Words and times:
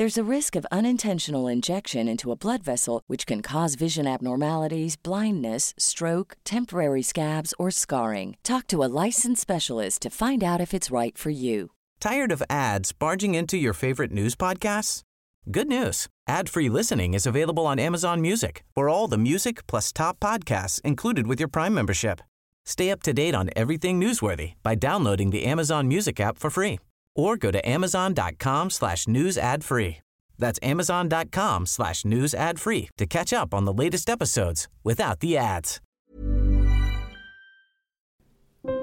There's 0.00 0.16
a 0.16 0.34
risk 0.36 0.56
of 0.56 0.66
unintentional 0.72 1.46
injection 1.46 2.08
into 2.08 2.32
a 2.32 2.34
blood 2.34 2.62
vessel, 2.62 3.02
which 3.06 3.26
can 3.26 3.42
cause 3.42 3.74
vision 3.74 4.06
abnormalities, 4.06 4.96
blindness, 4.96 5.74
stroke, 5.76 6.38
temporary 6.42 7.02
scabs, 7.02 7.52
or 7.58 7.70
scarring. 7.70 8.38
Talk 8.42 8.66
to 8.68 8.82
a 8.82 8.88
licensed 9.04 9.42
specialist 9.42 10.00
to 10.00 10.08
find 10.08 10.42
out 10.42 10.58
if 10.58 10.72
it's 10.72 10.90
right 10.90 11.18
for 11.18 11.28
you. 11.28 11.72
Tired 12.00 12.32
of 12.32 12.42
ads 12.48 12.92
barging 12.92 13.34
into 13.34 13.58
your 13.58 13.74
favorite 13.74 14.10
news 14.10 14.34
podcasts? 14.34 15.02
Good 15.50 15.68
news. 15.68 16.06
Ad-free 16.26 16.70
listening 16.70 17.12
is 17.12 17.26
available 17.26 17.66
on 17.66 17.78
Amazon 17.78 18.22
Music 18.22 18.64
for 18.74 18.88
all 18.88 19.06
the 19.06 19.18
music 19.18 19.66
plus 19.66 19.92
top 19.92 20.18
podcasts 20.18 20.80
included 20.80 21.26
with 21.26 21.38
your 21.38 21.48
Prime 21.50 21.74
membership. 21.74 22.22
Stay 22.64 22.90
up 22.90 23.02
to 23.02 23.12
date 23.12 23.34
on 23.34 23.50
everything 23.54 24.00
newsworthy 24.00 24.54
by 24.62 24.74
downloading 24.76 25.28
the 25.28 25.44
Amazon 25.44 25.88
Music 25.88 26.18
app 26.20 26.38
for 26.38 26.48
free 26.48 26.78
or 27.14 27.36
go 27.36 27.50
to 27.50 27.68
amazon.com 27.68 28.70
slash 28.70 29.06
news 29.06 29.38
ad 29.38 29.64
free. 29.64 29.98
That's 30.38 30.58
amazon.com 30.62 31.66
slash 31.66 32.04
news 32.04 32.34
ad 32.34 32.58
free 32.58 32.88
to 32.96 33.06
catch 33.06 33.32
up 33.32 33.54
on 33.54 33.64
the 33.66 33.72
latest 33.72 34.08
episodes 34.10 34.68
without 34.82 35.20
the 35.20 35.36
ads. 35.36 35.80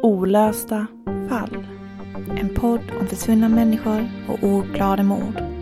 Olösta 0.01 0.87
fall. 1.29 1.65
En 2.37 2.49
podd 2.49 2.91
om 2.99 3.07
försvunna 3.07 3.49
människor 3.49 4.09
och 4.27 4.43
ouppklarade 4.43 5.03
mord. 5.03 5.56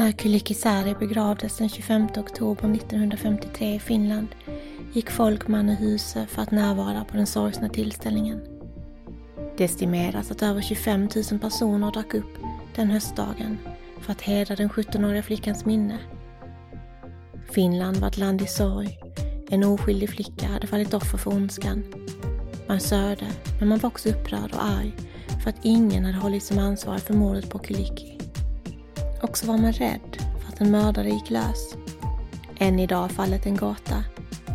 När 0.00 0.12
Kylikisari 0.12 0.94
begravdes 0.94 1.56
den 1.56 1.68
25 1.68 2.08
oktober 2.16 2.74
1953 2.74 3.74
i 3.74 3.78
Finland 3.78 4.28
gick 4.92 5.10
folk 5.10 5.48
man 5.48 5.68
och 5.68 5.74
huse 5.74 6.26
för 6.26 6.42
att 6.42 6.50
närvara 6.50 7.04
på 7.04 7.16
den 7.16 7.26
sorgsna 7.26 7.68
tillställningen. 7.68 8.40
Det 9.56 9.64
estimeras 9.64 10.30
att 10.30 10.42
över 10.42 10.60
25 10.60 11.08
000 11.30 11.40
personer 11.40 11.92
drack 11.92 12.14
upp 12.14 12.38
den 12.74 12.90
höstdagen 12.90 13.58
för 14.00 14.12
att 14.12 14.20
hedra 14.20 14.56
den 14.56 14.70
17-åriga 14.70 15.22
flickans 15.22 15.64
minne. 15.64 15.98
Finland 17.50 17.96
var 17.96 18.08
ett 18.08 18.18
land 18.18 18.42
i 18.42 18.46
sorg. 18.46 18.98
En 19.50 19.64
oskyldig 19.64 20.10
flicka 20.10 20.46
hade 20.46 20.66
fallit 20.66 20.94
offer 20.94 21.18
för 21.18 21.30
ondskan. 21.30 21.84
Man 22.68 22.80
sörjde, 22.80 23.26
men 23.58 23.68
man 23.68 23.78
var 23.78 23.88
också 23.88 24.08
upprörd 24.08 24.52
och 24.52 24.64
arg 24.64 24.92
för 25.42 25.50
att 25.50 25.64
ingen 25.64 26.04
hade 26.04 26.18
hållits 26.18 26.46
som 26.46 26.58
ansvarig 26.58 27.02
för 27.02 27.14
mordet 27.14 27.50
på 27.50 27.58
Kyliki. 29.20 29.26
Också 29.26 29.46
var 29.46 29.58
man 29.58 29.72
rädd 29.72 30.16
för 30.40 30.52
att 30.52 30.60
en 30.60 30.70
mördare 30.70 31.10
gick 31.10 31.30
lös. 31.30 31.74
Än 32.58 32.78
idag 32.78 33.04
är 33.04 33.08
fallet 33.08 33.46
en 33.46 33.56
gåta. 33.56 34.04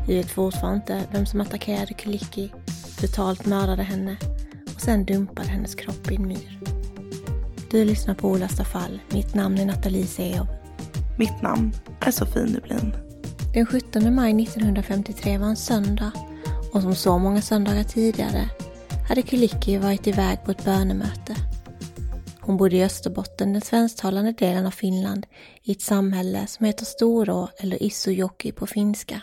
Vi 0.08 0.16
vet 0.16 0.32
fortfarande 0.32 0.76
inte 0.76 1.08
vem 1.12 1.26
som 1.26 1.42
attackerade 1.42 1.94
Kyliki, 1.98 2.52
brutalt 3.00 3.46
mördade 3.46 3.84
henne 3.84 4.18
och 4.76 4.82
sen 4.82 5.06
dumpade 5.06 5.50
hennes 5.50 5.76
kropp 5.76 6.12
i 6.12 6.16
en 6.16 6.28
myr. 6.28 6.60
Du 7.72 7.86
lyssnar 7.86 8.16
på 8.16 8.30
Olösta 8.30 8.64
fall. 8.64 9.00
Mitt 9.12 9.36
namn 9.36 9.60
är 9.60 9.66
Nathalie 9.66 10.06
Seow. 10.06 10.48
Mitt 11.18 11.42
namn 11.42 11.74
är 12.00 12.12
Sofie 12.12 12.44
Nublin. 12.44 12.96
Den 13.54 13.66
17 13.66 14.16
maj 14.16 14.44
1953 14.44 15.38
var 15.38 15.48
en 15.48 15.56
söndag 15.56 16.12
och 16.74 16.82
som 16.82 16.96
så 16.96 17.18
många 17.18 17.42
söndagar 17.42 17.84
tidigare 17.84 18.50
hade 19.10 19.22
Kyllikki 19.22 19.78
varit 19.78 20.08
iväg 20.08 20.44
på 20.46 20.52
ett 20.52 20.66
bönemöte. 20.66 21.36
Hon 22.46 22.58
bodde 22.58 22.76
i 22.76 22.84
Österbotten, 22.84 23.54
den 23.54 23.62
svensktalande 23.62 24.32
delen 24.32 24.66
av 24.66 24.72
Finland, 24.72 25.26
i 25.64 25.72
ett 25.72 25.82
samhälle 25.82 26.48
som 26.48 26.66
heter 26.66 26.86
Storå 26.86 27.50
eller 27.58 27.84
Issujoki 27.84 28.52
på 28.52 28.68
finska. 28.68 29.22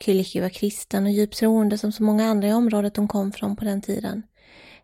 Kyllikki 0.00 0.40
var 0.40 0.48
kristen 0.48 1.04
och 1.04 1.10
djupt 1.10 1.36
troende 1.36 1.78
som 1.78 1.92
så 1.92 2.02
många 2.02 2.24
andra 2.24 2.48
i 2.48 2.52
området 2.52 2.96
hon 2.96 3.08
kom 3.08 3.32
från 3.32 3.56
på 3.56 3.64
den 3.64 3.82
tiden. 3.82 4.22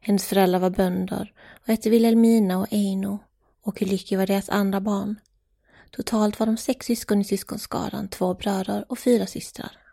Hennes 0.01 0.27
föräldrar 0.27 0.59
var 0.59 0.71
bönder 0.71 1.33
och 1.63 1.69
hette 1.69 1.91
Wilhelmina 1.91 2.59
och 2.59 2.67
Eino 2.71 3.19
och 3.65 3.79
Kyllikki 3.79 4.17
var 4.17 4.27
deras 4.27 4.49
andra 4.49 4.81
barn. 4.81 5.21
Totalt 5.91 6.39
var 6.39 6.47
de 6.47 6.57
sex 6.57 6.87
syskon 6.87 7.21
i 7.21 7.25
syskonskaran, 7.25 8.09
två 8.09 8.35
bröder 8.35 8.85
och 8.89 8.99
fyra 8.99 9.27
systrar. 9.27 9.84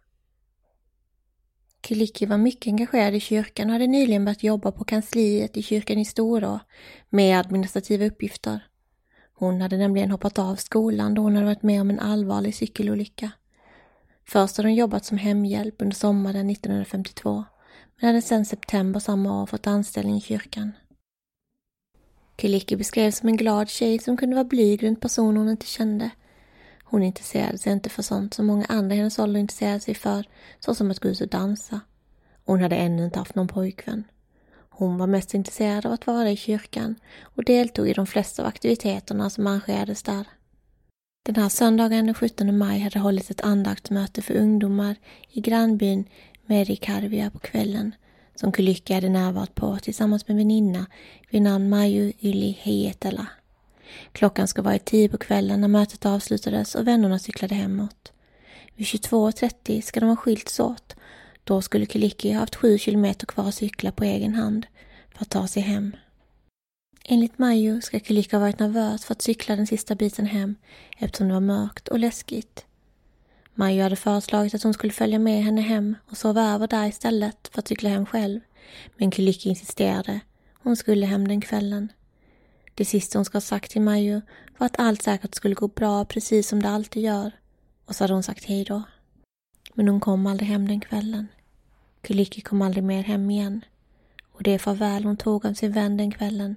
Kyllikki 1.84 2.26
var 2.26 2.38
mycket 2.38 2.68
engagerad 2.68 3.16
i 3.16 3.20
kyrkan 3.20 3.68
och 3.68 3.74
hade 3.74 3.88
nyligen 3.88 4.26
börjat 4.26 4.44
jobba 4.44 4.72
på 4.72 4.84
kansliet 4.84 5.58
i 5.58 5.64
kyrkan 5.64 5.98
i 5.98 6.06
Storå 6.06 6.60
med 7.10 7.40
administrativa 7.40 8.06
uppgifter. 8.06 8.68
Hon 9.34 9.62
hade 9.62 9.78
nämligen 9.78 10.12
hoppat 10.12 10.40
av 10.40 10.56
skolan 10.56 11.14
då 11.14 11.22
hon 11.22 11.36
hade 11.36 11.46
varit 11.46 11.64
med 11.64 11.82
om 11.82 11.90
en 11.90 12.00
allvarlig 12.00 12.56
cykelolycka. 12.56 13.32
Först 14.28 14.58
hade 14.58 14.70
hon 14.70 14.76
jobbat 14.76 15.06
som 15.06 15.18
hemhjälp 15.18 15.82
under 15.82 15.96
sommaren 15.96 16.50
1952 16.50 17.44
men 18.00 18.08
hade 18.08 18.22
sedan 18.22 18.46
september 18.46 19.00
samma 19.00 19.42
år 19.42 19.46
fått 19.46 19.68
anställning 19.68 20.18
i 20.18 20.22
kyrkan. 20.22 20.72
Kyllikki 22.38 22.76
beskrevs 22.76 23.18
som 23.18 23.30
en 23.30 23.38
glad 23.38 23.70
tjej 23.70 24.00
som 24.00 24.18
kunde 24.18 24.36
vara 24.36 24.46
blyg 24.46 24.84
runt 24.84 25.02
personer 25.02 25.40
hon 25.40 25.50
inte 25.50 25.66
kände. 25.66 26.10
Hon 26.92 27.04
intresserade 27.04 27.58
sig 27.58 27.74
inte 27.74 27.90
för 27.90 28.04
sånt 28.04 28.34
som 28.34 28.46
många 28.46 28.66
andra 28.66 28.96
i 28.96 28.98
hennes 28.98 29.20
ålder 29.20 29.40
intresserade 29.40 29.80
sig 29.80 29.96
för, 29.96 30.26
såsom 30.60 30.92
att 30.92 31.00
gå 31.00 31.10
ut 31.10 31.22
och 31.22 31.28
dansa. 31.28 31.80
Hon 32.46 32.62
hade 32.62 32.76
ännu 32.76 33.06
inte 33.06 33.20
haft 33.20 33.36
någon 33.36 33.48
pojkvän. 33.48 34.04
Hon 34.70 34.98
var 34.98 35.08
mest 35.08 35.34
intresserad 35.34 35.86
av 35.86 35.92
att 35.92 36.08
vara 36.08 36.32
i 36.32 36.36
kyrkan 36.36 36.96
och 37.22 37.44
deltog 37.44 37.90
i 37.90 37.94
de 37.94 38.08
flesta 38.08 38.42
av 38.42 38.48
aktiviteterna 38.48 39.30
som 39.30 39.48
arrangerades 39.48 40.04
där. 40.04 40.28
Den 41.26 41.36
här 41.36 41.50
söndagen 41.50 42.06
den 42.06 42.16
17 42.16 42.58
maj 42.58 42.80
hade 42.80 43.00
hållits 43.00 43.32
ett 43.32 43.42
andaktsmöte 43.42 44.22
för 44.22 44.34
ungdomar 44.34 44.96
i 45.30 45.42
grannbyn 45.42 46.06
Merikarvia 46.46 47.30
på 47.30 47.40
kvällen 47.40 47.96
som 48.36 48.54
Kyllikki 48.54 48.94
hade 48.94 49.10
närvarat 49.10 49.56
på 49.56 49.78
tillsammans 49.78 50.28
med 50.28 50.38
väninna 50.38 50.86
vid 51.30 51.42
namn 51.42 51.70
Maju 51.70 52.14
Yli 52.20 52.58
Hietala. 52.62 53.28
Klockan 54.12 54.48
ska 54.48 54.62
vara 54.62 54.80
tio 54.80 55.10
på 55.10 55.18
kvällen 55.18 55.62
när 55.62 55.68
mötet 55.68 56.06
avslutades 56.06 56.76
och 56.76 56.88
vännerna 56.88 57.20
cyklade 57.20 57.56
hemåt. 57.56 58.12
Vid 58.76 58.88
22.30 58.88 59.82
ska 59.82 60.00
de 60.00 60.10
ha 60.10 60.16
skilts 60.16 60.60
åt. 60.60 60.96
Då 61.44 61.62
skulle 61.62 61.86
Kiliki 61.86 62.32
ha 62.32 62.40
haft 62.40 62.56
sju 62.56 62.78
kilometer 62.78 63.26
kvar 63.26 63.48
att 63.48 63.56
cykla 63.56 63.92
på 63.92 64.04
egen 64.04 64.34
hand 64.34 64.66
för 65.16 65.22
att 65.22 65.30
ta 65.30 65.48
sig 65.48 65.64
hem. 65.64 65.96
Enligt 67.04 67.40
Mayo 67.40 67.82
ska 67.82 68.00
Kiliki 68.00 68.36
ha 68.36 68.42
varit 68.42 68.60
nervös 68.60 69.06
för 69.06 69.12
att 69.12 69.22
cykla 69.22 69.56
den 69.56 69.68
sista 69.68 69.96
biten 69.96 70.26
hem 70.26 70.56
eftersom 70.98 71.28
det 71.28 71.34
var 71.34 71.42
mörkt 71.42 71.88
och 71.88 72.00
läskigt. 72.00 72.66
Mayo 73.54 73.84
hade 73.84 73.96
föreslagit 73.96 74.56
att 74.56 74.64
hon 74.64 74.74
skulle 74.74 74.94
följa 74.94 75.20
med 75.20 75.44
henne 75.44 75.62
hem 75.62 75.96
och 76.06 76.18
sova 76.18 76.54
över 76.54 76.68
där 76.68 76.88
istället 76.88 77.50
för 77.54 77.60
att 77.60 77.68
cykla 77.68 77.90
hem 77.90 78.06
själv. 78.06 78.40
Men 78.98 79.12
Kiliki 79.12 79.50
insisterade. 79.50 80.20
Hon 80.64 80.76
skulle 80.76 81.06
hem 81.06 81.28
den 81.28 81.42
kvällen. 81.42 81.92
Det 82.82 82.86
sista 82.86 83.18
hon 83.18 83.26
ska 83.26 83.36
ha 83.36 83.42
sagt 83.42 83.72
till 83.72 83.82
Maju 83.82 84.22
var 84.58 84.66
att 84.66 84.80
allt 84.80 85.02
säkert 85.02 85.36
skulle 85.36 85.56
gå 85.56 85.68
bra 85.68 86.06
precis 86.06 86.48
som 86.48 86.62
det 86.62 86.70
alltid 86.70 87.04
gör. 87.04 87.32
Och 87.86 87.96
så 87.96 88.04
hade 88.04 88.14
hon 88.14 88.24
sagt 88.24 88.46
hej 88.46 88.64
då. 88.64 88.84
Men 89.74 89.88
hon 89.88 90.00
kom 90.00 90.28
aldrig 90.28 90.50
hem 90.50 90.68
den 90.68 90.80
kvällen. 90.80 91.28
Kyllikki 92.08 92.42
kom 92.42 92.62
aldrig 92.62 92.84
mer 92.84 93.04
hem 93.04 93.30
igen. 93.30 93.66
Och 94.32 94.44
det 94.44 94.60
farväl 94.60 95.04
hon 95.04 95.18
tog 95.18 95.46
av 95.46 95.54
sin 95.54 95.72
vän 95.72 95.98
den 95.98 96.12
kvällen 96.12 96.56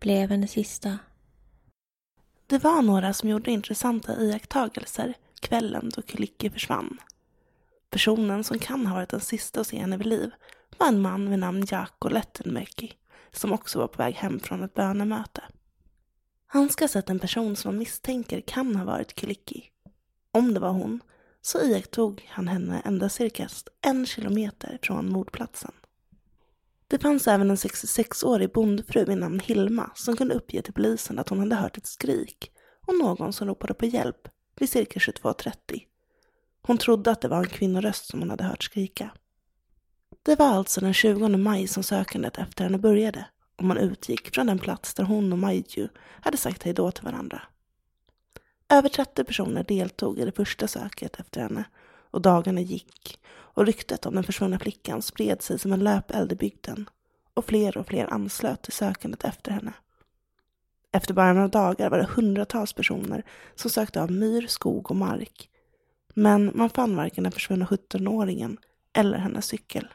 blev 0.00 0.30
hennes 0.30 0.50
sista. 0.50 0.98
Det 2.46 2.58
var 2.58 2.82
några 2.82 3.12
som 3.12 3.28
gjorde 3.28 3.50
intressanta 3.50 4.20
iakttagelser 4.20 5.14
kvällen 5.40 5.90
då 5.94 6.02
Kyllikki 6.02 6.50
försvann. 6.50 6.98
Personen 7.90 8.44
som 8.44 8.58
kan 8.58 8.86
ha 8.86 8.94
varit 8.94 9.08
den 9.08 9.20
sista 9.20 9.60
att 9.60 9.66
se 9.66 9.78
henne 9.78 9.96
vid 9.96 10.06
liv 10.06 10.30
var 10.78 10.88
en 10.88 11.00
man 11.00 11.30
vid 11.30 11.38
namn 11.38 11.66
Jaakko 11.70 12.08
Lettenmäki 12.08 12.96
som 13.32 13.52
också 13.52 13.78
var 13.78 13.88
på 13.88 14.02
väg 14.02 14.14
hem 14.14 14.40
från 14.40 14.62
ett 14.62 14.74
bönemöte. 14.74 15.42
Han 16.54 16.68
ska 16.68 16.84
ha 16.84 16.88
sett 16.88 17.10
en 17.10 17.18
person 17.18 17.56
som 17.56 17.68
han 17.68 17.78
misstänker 17.78 18.40
kan 18.40 18.76
ha 18.76 18.84
varit 18.84 19.20
Kylikki. 19.20 19.64
Om 20.32 20.54
det 20.54 20.60
var 20.60 20.70
hon 20.70 21.00
så 21.42 21.60
iakttog 21.60 22.28
han 22.30 22.48
henne 22.48 22.80
endast 22.84 23.16
cirka 23.16 23.48
en 23.86 24.06
kilometer 24.06 24.78
från 24.82 25.12
mordplatsen. 25.12 25.72
Det 26.88 26.98
fanns 26.98 27.28
även 27.28 27.50
en 27.50 27.56
66-årig 27.56 28.52
bondfru 28.52 29.04
vid 29.04 29.18
namn 29.18 29.40
Hilma 29.40 29.90
som 29.94 30.16
kunde 30.16 30.34
uppge 30.34 30.62
till 30.62 30.72
polisen 30.72 31.18
att 31.18 31.28
hon 31.28 31.38
hade 31.38 31.54
hört 31.54 31.78
ett 31.78 31.86
skrik 31.86 32.50
och 32.86 32.98
någon 32.98 33.32
som 33.32 33.48
ropade 33.48 33.74
på 33.74 33.86
hjälp 33.86 34.28
vid 34.58 34.70
cirka 34.70 34.98
22.30. 35.00 35.52
Hon 36.62 36.78
trodde 36.78 37.10
att 37.10 37.20
det 37.20 37.28
var 37.28 37.38
en 37.38 37.48
kvinnoröst 37.48 38.04
som 38.04 38.20
hon 38.20 38.30
hade 38.30 38.44
hört 38.44 38.62
skrika. 38.62 39.10
Det 40.22 40.38
var 40.38 40.46
alltså 40.46 40.80
den 40.80 40.94
20 40.94 41.28
maj 41.28 41.66
som 41.66 41.82
sökandet 41.82 42.38
efter 42.38 42.64
henne 42.64 42.78
började 42.78 43.26
och 43.56 43.64
man 43.64 43.78
utgick 43.78 44.34
från 44.34 44.46
den 44.46 44.58
plats 44.58 44.94
där 44.94 45.04
hon 45.04 45.32
och 45.32 45.38
Maiju 45.38 45.88
hade 46.20 46.36
sagt 46.36 46.62
hejdå 46.62 46.90
till 46.90 47.04
varandra. 47.04 47.42
Över 48.68 48.88
30 48.88 49.24
personer 49.24 49.64
deltog 49.64 50.18
i 50.18 50.24
det 50.24 50.32
första 50.32 50.68
söket 50.68 51.20
efter 51.20 51.40
henne 51.40 51.64
och 52.10 52.22
dagarna 52.22 52.60
gick 52.60 53.18
och 53.28 53.66
ryktet 53.66 54.06
om 54.06 54.14
den 54.14 54.24
försvunna 54.24 54.58
flickan 54.58 55.02
spred 55.02 55.42
sig 55.42 55.58
som 55.58 55.72
en 55.72 55.84
löpeld 55.84 56.32
i 56.32 56.34
bygden 56.34 56.88
och 57.34 57.44
fler 57.44 57.76
och 57.76 57.86
fler 57.86 58.12
anslöt 58.12 58.62
till 58.62 58.72
sökandet 58.72 59.24
efter 59.24 59.50
henne. 59.50 59.72
Efter 60.92 61.14
bara 61.14 61.32
några 61.32 61.48
dagar 61.48 61.90
var 61.90 61.98
det 61.98 62.08
hundratals 62.10 62.72
personer 62.72 63.24
som 63.54 63.70
sökte 63.70 64.02
av 64.02 64.10
myr, 64.10 64.46
skog 64.46 64.90
och 64.90 64.96
mark. 64.96 65.48
Men 66.14 66.52
man 66.54 66.70
fann 66.70 66.96
varken 66.96 67.24
den 67.24 67.32
försvunna 67.32 67.66
17-åringen 67.66 68.56
eller 68.92 69.18
hennes 69.18 69.46
cykel. 69.46 69.88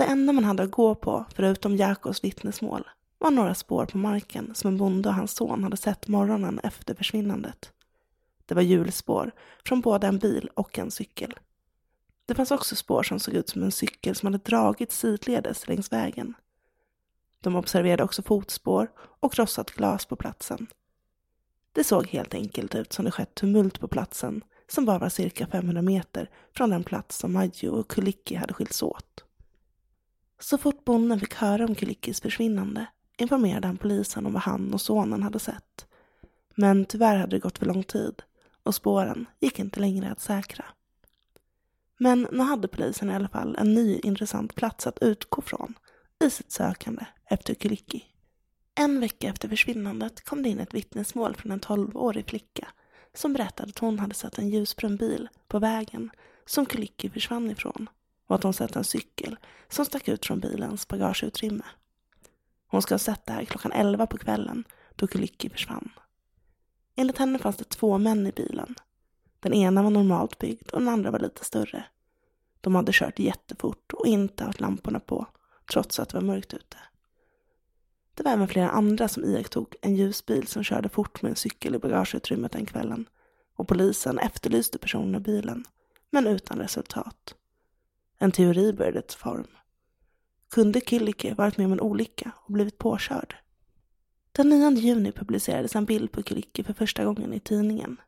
Det 0.00 0.06
enda 0.06 0.32
man 0.32 0.44
hade 0.44 0.62
att 0.62 0.70
gå 0.70 0.94
på, 0.94 1.24
förutom 1.34 1.76
Jakobs 1.76 2.24
vittnesmål, 2.24 2.88
var 3.18 3.30
några 3.30 3.54
spår 3.54 3.86
på 3.86 3.98
marken 3.98 4.54
som 4.54 4.68
en 4.68 4.76
bonde 4.78 5.08
och 5.08 5.14
hans 5.14 5.32
son 5.32 5.64
hade 5.64 5.76
sett 5.76 6.08
morgonen 6.08 6.60
efter 6.62 6.94
försvinnandet. 6.94 7.72
Det 8.46 8.54
var 8.54 8.62
hjulspår 8.62 9.30
från 9.64 9.80
både 9.80 10.06
en 10.06 10.18
bil 10.18 10.50
och 10.54 10.78
en 10.78 10.90
cykel. 10.90 11.34
Det 12.26 12.34
fanns 12.34 12.50
också 12.50 12.76
spår 12.76 13.02
som 13.02 13.20
såg 13.20 13.34
ut 13.34 13.48
som 13.48 13.62
en 13.62 13.72
cykel 13.72 14.14
som 14.14 14.26
hade 14.26 14.38
dragits 14.38 14.98
sidledes 14.98 15.68
längs 15.68 15.92
vägen. 15.92 16.34
De 17.40 17.56
observerade 17.56 18.02
också 18.02 18.22
fotspår 18.22 18.90
och 18.96 19.32
krossat 19.32 19.70
glas 19.70 20.06
på 20.06 20.16
platsen. 20.16 20.66
Det 21.72 21.84
såg 21.84 22.06
helt 22.06 22.34
enkelt 22.34 22.74
ut 22.74 22.92
som 22.92 23.04
det 23.04 23.10
skett 23.10 23.34
tumult 23.34 23.80
på 23.80 23.88
platsen 23.88 24.44
som 24.68 24.84
bara 24.84 24.98
var 24.98 25.08
cirka 25.08 25.46
500 25.46 25.82
meter 25.82 26.30
från 26.56 26.70
den 26.70 26.84
plats 26.84 27.18
som 27.18 27.32
Maggio 27.32 27.68
och 27.68 27.88
Kulicki 27.88 28.34
hade 28.34 28.54
skilts 28.54 28.82
åt. 28.82 29.24
Så 30.40 30.58
fort 30.58 30.84
bonden 30.84 31.20
fick 31.20 31.34
höra 31.34 31.64
om 31.64 31.74
Kulickis 31.74 32.20
försvinnande 32.20 32.86
informerade 33.16 33.66
han 33.66 33.76
polisen 33.76 34.26
om 34.26 34.32
vad 34.32 34.42
han 34.42 34.74
och 34.74 34.80
sonen 34.80 35.22
hade 35.22 35.38
sett. 35.38 35.86
Men 36.54 36.84
tyvärr 36.84 37.16
hade 37.16 37.36
det 37.36 37.40
gått 37.40 37.58
för 37.58 37.66
lång 37.66 37.82
tid 37.82 38.22
och 38.62 38.74
spåren 38.74 39.26
gick 39.40 39.58
inte 39.58 39.80
längre 39.80 40.10
att 40.10 40.20
säkra. 40.20 40.64
Men 41.98 42.28
nu 42.32 42.38
hade 42.38 42.68
polisen 42.68 43.10
i 43.10 43.14
alla 43.14 43.28
fall 43.28 43.56
en 43.58 43.74
ny 43.74 43.98
intressant 43.98 44.54
plats 44.54 44.86
att 44.86 44.98
utgå 45.02 45.42
från 45.42 45.74
i 46.24 46.30
sitt 46.30 46.52
sökande 46.52 47.04
efter 47.24 47.54
Kulikki. 47.54 48.04
En 48.74 49.00
vecka 49.00 49.28
efter 49.28 49.48
försvinnandet 49.48 50.24
kom 50.24 50.42
det 50.42 50.48
in 50.48 50.60
ett 50.60 50.74
vittnesmål 50.74 51.36
från 51.36 51.52
en 51.52 51.60
tolvårig 51.60 52.28
flicka 52.28 52.68
som 53.14 53.32
berättade 53.32 53.70
att 53.70 53.78
hon 53.78 53.98
hade 53.98 54.14
sett 54.14 54.38
en 54.38 54.48
ljusbrun 54.48 54.96
bil 54.96 55.28
på 55.48 55.58
vägen 55.58 56.10
som 56.46 56.66
Kulikki 56.66 57.10
försvann 57.10 57.50
ifrån 57.50 57.88
och 58.30 58.36
att 58.36 58.42
hon 58.42 58.54
sett 58.54 58.76
en 58.76 58.84
cykel 58.84 59.36
som 59.68 59.84
stack 59.84 60.08
ut 60.08 60.26
från 60.26 60.40
bilens 60.40 60.88
bagageutrymme. 60.88 61.64
Hon 62.66 62.82
ska 62.82 62.94
ha 62.94 62.98
sett 62.98 63.26
det 63.26 63.32
här 63.32 63.44
klockan 63.44 63.72
elva 63.72 64.06
på 64.06 64.18
kvällen 64.18 64.64
då 64.96 65.06
Kulicki 65.06 65.50
försvann. 65.50 65.90
Enligt 66.96 67.18
henne 67.18 67.38
fanns 67.38 67.56
det 67.56 67.64
två 67.64 67.98
män 67.98 68.26
i 68.26 68.32
bilen. 68.32 68.74
Den 69.40 69.54
ena 69.54 69.82
var 69.82 69.90
normalt 69.90 70.38
byggd 70.38 70.70
och 70.70 70.78
den 70.78 70.88
andra 70.88 71.10
var 71.10 71.18
lite 71.18 71.44
större. 71.44 71.84
De 72.60 72.74
hade 72.74 72.92
kört 72.92 73.18
jättefort 73.18 73.92
och 73.92 74.06
inte 74.06 74.44
haft 74.44 74.60
lamporna 74.60 75.00
på, 75.00 75.26
trots 75.72 76.00
att 76.00 76.08
det 76.08 76.16
var 76.16 76.24
mörkt 76.24 76.54
ute. 76.54 76.76
Det 78.14 78.22
var 78.22 78.32
även 78.32 78.48
flera 78.48 78.70
andra 78.70 79.08
som 79.08 79.24
iakttog 79.24 79.76
en 79.82 79.96
ljusbil 79.96 80.46
som 80.46 80.64
körde 80.64 80.88
fort 80.88 81.22
med 81.22 81.30
en 81.30 81.36
cykel 81.36 81.74
i 81.74 81.78
bagageutrymmet 81.78 82.52
den 82.52 82.66
kvällen 82.66 83.08
och 83.56 83.68
polisen 83.68 84.18
efterlyste 84.18 84.78
personen 84.78 85.14
i 85.14 85.20
bilen, 85.20 85.64
men 86.10 86.26
utan 86.26 86.58
resultat. 86.58 87.34
En 88.22 88.32
teori 88.32 88.72
började 88.72 89.02
ta 89.02 89.18
form. 89.18 89.46
Kunde 90.50 90.80
Kyllike 90.80 91.34
varit 91.34 91.56
med 91.56 91.66
om 91.66 91.72
en 91.72 91.80
olycka 91.80 92.32
och 92.36 92.52
blivit 92.52 92.78
påkörd? 92.78 93.36
Den 94.32 94.48
9 94.48 94.70
juni 94.70 95.12
publicerades 95.12 95.76
en 95.76 95.84
bild 95.84 96.12
på 96.12 96.22
Kyllike 96.22 96.64
för 96.64 96.72
första 96.72 97.04
gången 97.04 97.32
i 97.32 97.40
tidningen. 97.40 98.00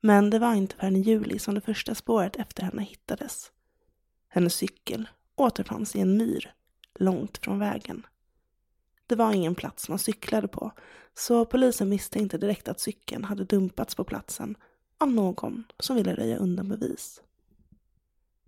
Men 0.00 0.30
det 0.30 0.38
var 0.38 0.54
inte 0.54 0.76
förrän 0.76 0.96
i 0.96 1.00
juli 1.00 1.38
som 1.38 1.54
det 1.54 1.60
första 1.60 1.94
spåret 1.94 2.36
efter 2.36 2.62
henne 2.62 2.82
hittades. 2.82 3.52
Hennes 4.28 4.54
cykel 4.54 5.08
återfanns 5.34 5.96
i 5.96 6.00
en 6.00 6.16
myr, 6.16 6.54
långt 6.94 7.38
från 7.38 7.58
vägen. 7.58 8.06
Det 9.06 9.14
var 9.16 9.32
ingen 9.32 9.54
plats 9.54 9.88
man 9.88 9.98
cyklade 9.98 10.48
på, 10.48 10.72
så 11.14 11.44
polisen 11.44 11.88
misstänkte 11.88 12.38
direkt 12.38 12.68
att 12.68 12.80
cykeln 12.80 13.24
hade 13.24 13.44
dumpats 13.44 13.94
på 13.94 14.04
platsen 14.04 14.56
av 14.98 15.12
någon 15.12 15.64
som 15.78 15.96
ville 15.96 16.14
röja 16.14 16.36
undan 16.36 16.68
bevis. 16.68 17.20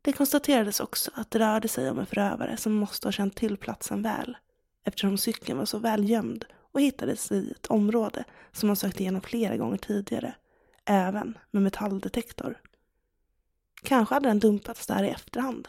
Det 0.06 0.12
konstaterades 0.12 0.81
också 0.81 1.11
att 1.14 1.31
det 1.31 1.38
rörde 1.38 1.69
sig 1.69 1.91
om 1.91 1.99
en 1.99 2.06
förövare 2.06 2.56
som 2.56 2.73
måste 2.73 3.06
ha 3.06 3.12
känt 3.12 3.37
till 3.37 3.56
platsen 3.56 4.03
väl, 4.03 4.37
eftersom 4.85 5.19
cykeln 5.19 5.58
var 5.58 5.64
så 5.64 5.79
väl 5.79 6.11
gömd 6.11 6.44
och 6.73 6.81
hittades 6.81 7.32
i 7.32 7.50
ett 7.50 7.67
område 7.67 8.25
som 8.53 8.67
man 8.67 8.76
sökt 8.76 9.00
igenom 9.00 9.20
flera 9.20 9.56
gånger 9.56 9.76
tidigare, 9.76 10.35
även 10.85 11.38
med 11.50 11.62
metalldetektor. 11.62 12.61
Kanske 13.82 14.14
hade 14.14 14.29
den 14.29 14.38
dumpats 14.38 14.87
där 14.87 15.05
i 15.05 15.08
efterhand. 15.08 15.69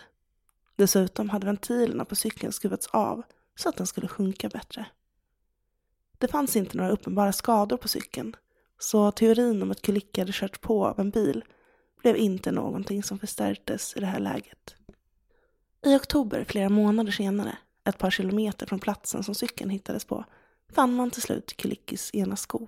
Dessutom 0.75 1.29
hade 1.29 1.45
ventilerna 1.45 2.05
på 2.05 2.15
cykeln 2.15 2.51
skruvats 2.51 2.87
av 2.87 3.23
så 3.55 3.69
att 3.69 3.77
den 3.77 3.87
skulle 3.87 4.07
sjunka 4.07 4.49
bättre. 4.49 4.85
Det 6.17 6.27
fanns 6.27 6.55
inte 6.55 6.77
några 6.77 6.91
uppenbara 6.91 7.33
skador 7.33 7.77
på 7.77 7.87
cykeln, 7.87 8.35
så 8.79 9.11
teorin 9.11 9.61
om 9.61 9.71
att 9.71 9.81
Kulicka 9.81 10.21
hade 10.21 10.33
kört 10.33 10.61
på 10.61 10.87
av 10.87 10.99
en 10.99 11.09
bil 11.09 11.43
blev 12.07 12.17
inte 12.17 12.51
någonting 12.51 13.03
som 13.03 13.19
förstärktes 13.19 13.93
i 13.97 13.99
det 13.99 14.05
här 14.05 14.19
läget. 14.19 14.75
I 15.85 15.95
oktober, 15.95 16.45
flera 16.47 16.69
månader 16.69 17.11
senare, 17.11 17.57
ett 17.83 17.97
par 17.97 18.11
kilometer 18.11 18.65
från 18.65 18.79
platsen 18.79 19.23
som 19.23 19.35
cykeln 19.35 19.69
hittades 19.69 20.05
på, 20.05 20.25
fann 20.73 20.95
man 20.95 21.11
till 21.11 21.21
slut 21.21 21.57
Kulickis 21.57 22.11
ena 22.13 22.35
sko. 22.35 22.67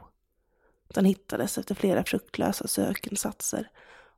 Den 0.88 1.06
hittades 1.06 1.58
efter 1.58 1.76
flera 1.76 2.04
fruktlösa 2.04 2.68
sökinsatser 2.68 3.70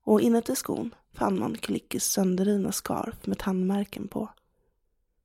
och 0.04 0.22
inuti 0.22 0.56
skon 0.56 0.96
fann 1.14 1.40
man 1.40 1.58
Kulickis 1.58 2.06
sönderrivna 2.06 2.72
skarf 2.72 3.26
med 3.26 3.38
tandmärken 3.38 4.08
på. 4.08 4.30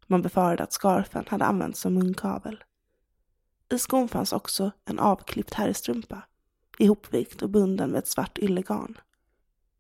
Man 0.06 0.22
befarade 0.22 0.62
att 0.62 0.72
skarfen 0.72 1.24
hade 1.28 1.44
använts 1.44 1.80
som 1.80 1.94
munkavel. 1.94 2.64
I 3.72 3.78
skon 3.78 4.08
fanns 4.08 4.32
också 4.32 4.70
en 4.84 4.98
avklippt 4.98 5.54
herrstrumpa, 5.54 6.22
ihopvikt 6.78 7.42
och 7.42 7.50
bunden 7.50 7.90
med 7.90 7.98
ett 7.98 8.08
svart 8.08 8.38
yllegarn. 8.38 8.98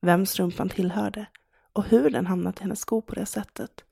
Vem 0.00 0.26
strumpan 0.26 0.68
tillhörde 0.68 1.26
och 1.72 1.84
hur 1.84 2.10
den 2.10 2.26
hamnat 2.26 2.60
i 2.60 2.62
hennes 2.62 2.80
sko 2.80 3.02
på 3.02 3.14
det 3.14 3.26
sättet 3.26 3.84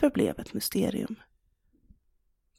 förblev 0.00 0.40
ett 0.40 0.54
mysterium. 0.54 1.16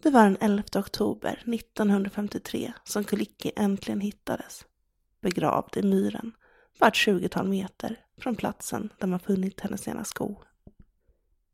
Det 0.03 0.09
var 0.09 0.23
den 0.23 0.37
11 0.39 0.63
oktober 0.75 1.43
1953 1.45 2.73
som 2.83 3.03
Kulicki 3.03 3.51
äntligen 3.55 4.01
hittades, 4.01 4.65
begravd 5.21 5.77
i 5.77 5.83
myren, 5.83 6.31
bara 6.79 6.87
ett 6.87 6.95
tjugotal 6.95 7.47
meter 7.47 7.99
från 8.17 8.35
platsen 8.35 8.89
där 8.99 9.07
man 9.07 9.19
funnit 9.19 9.59
hennes 9.61 9.87
ena 9.87 10.03
sko. 10.03 10.35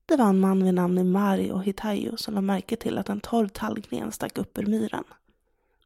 Det 0.06 0.16
var 0.16 0.30
en 0.30 0.39
man 0.39 0.63
vid 0.63 0.74
namn 0.74 1.12
Mario 1.12 1.58
Hitayo 1.58 2.18
som 2.18 2.34
lade 2.34 2.46
märke 2.46 2.75
till 2.75 2.98
att 2.98 3.10
en 3.10 3.20
torr 3.20 3.48
tallgren 3.48 4.12
stack 4.12 4.38
upp 4.38 4.58
ur 4.58 4.66
myren. 4.66 5.04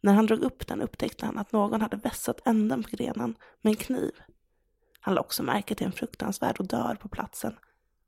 När 0.02 0.14
han 0.14 0.26
drog 0.26 0.40
upp 0.40 0.68
den 0.68 0.82
upptäckte 0.82 1.26
han 1.26 1.38
att 1.38 1.52
någon 1.52 1.82
hade 1.82 1.98
vässat 1.98 2.48
änden 2.48 2.84
på 2.84 2.90
grenen 2.92 3.36
med 3.62 3.72
en 3.72 3.76
kniv. 3.76 4.12
Han 5.02 5.14
lade 5.14 5.26
också 5.26 5.44
märke 5.44 5.76
till 5.76 5.86
en 5.86 5.92
fruktansvärd 5.92 6.60
odör 6.60 6.96
på 6.96 7.08
platsen. 7.08 7.56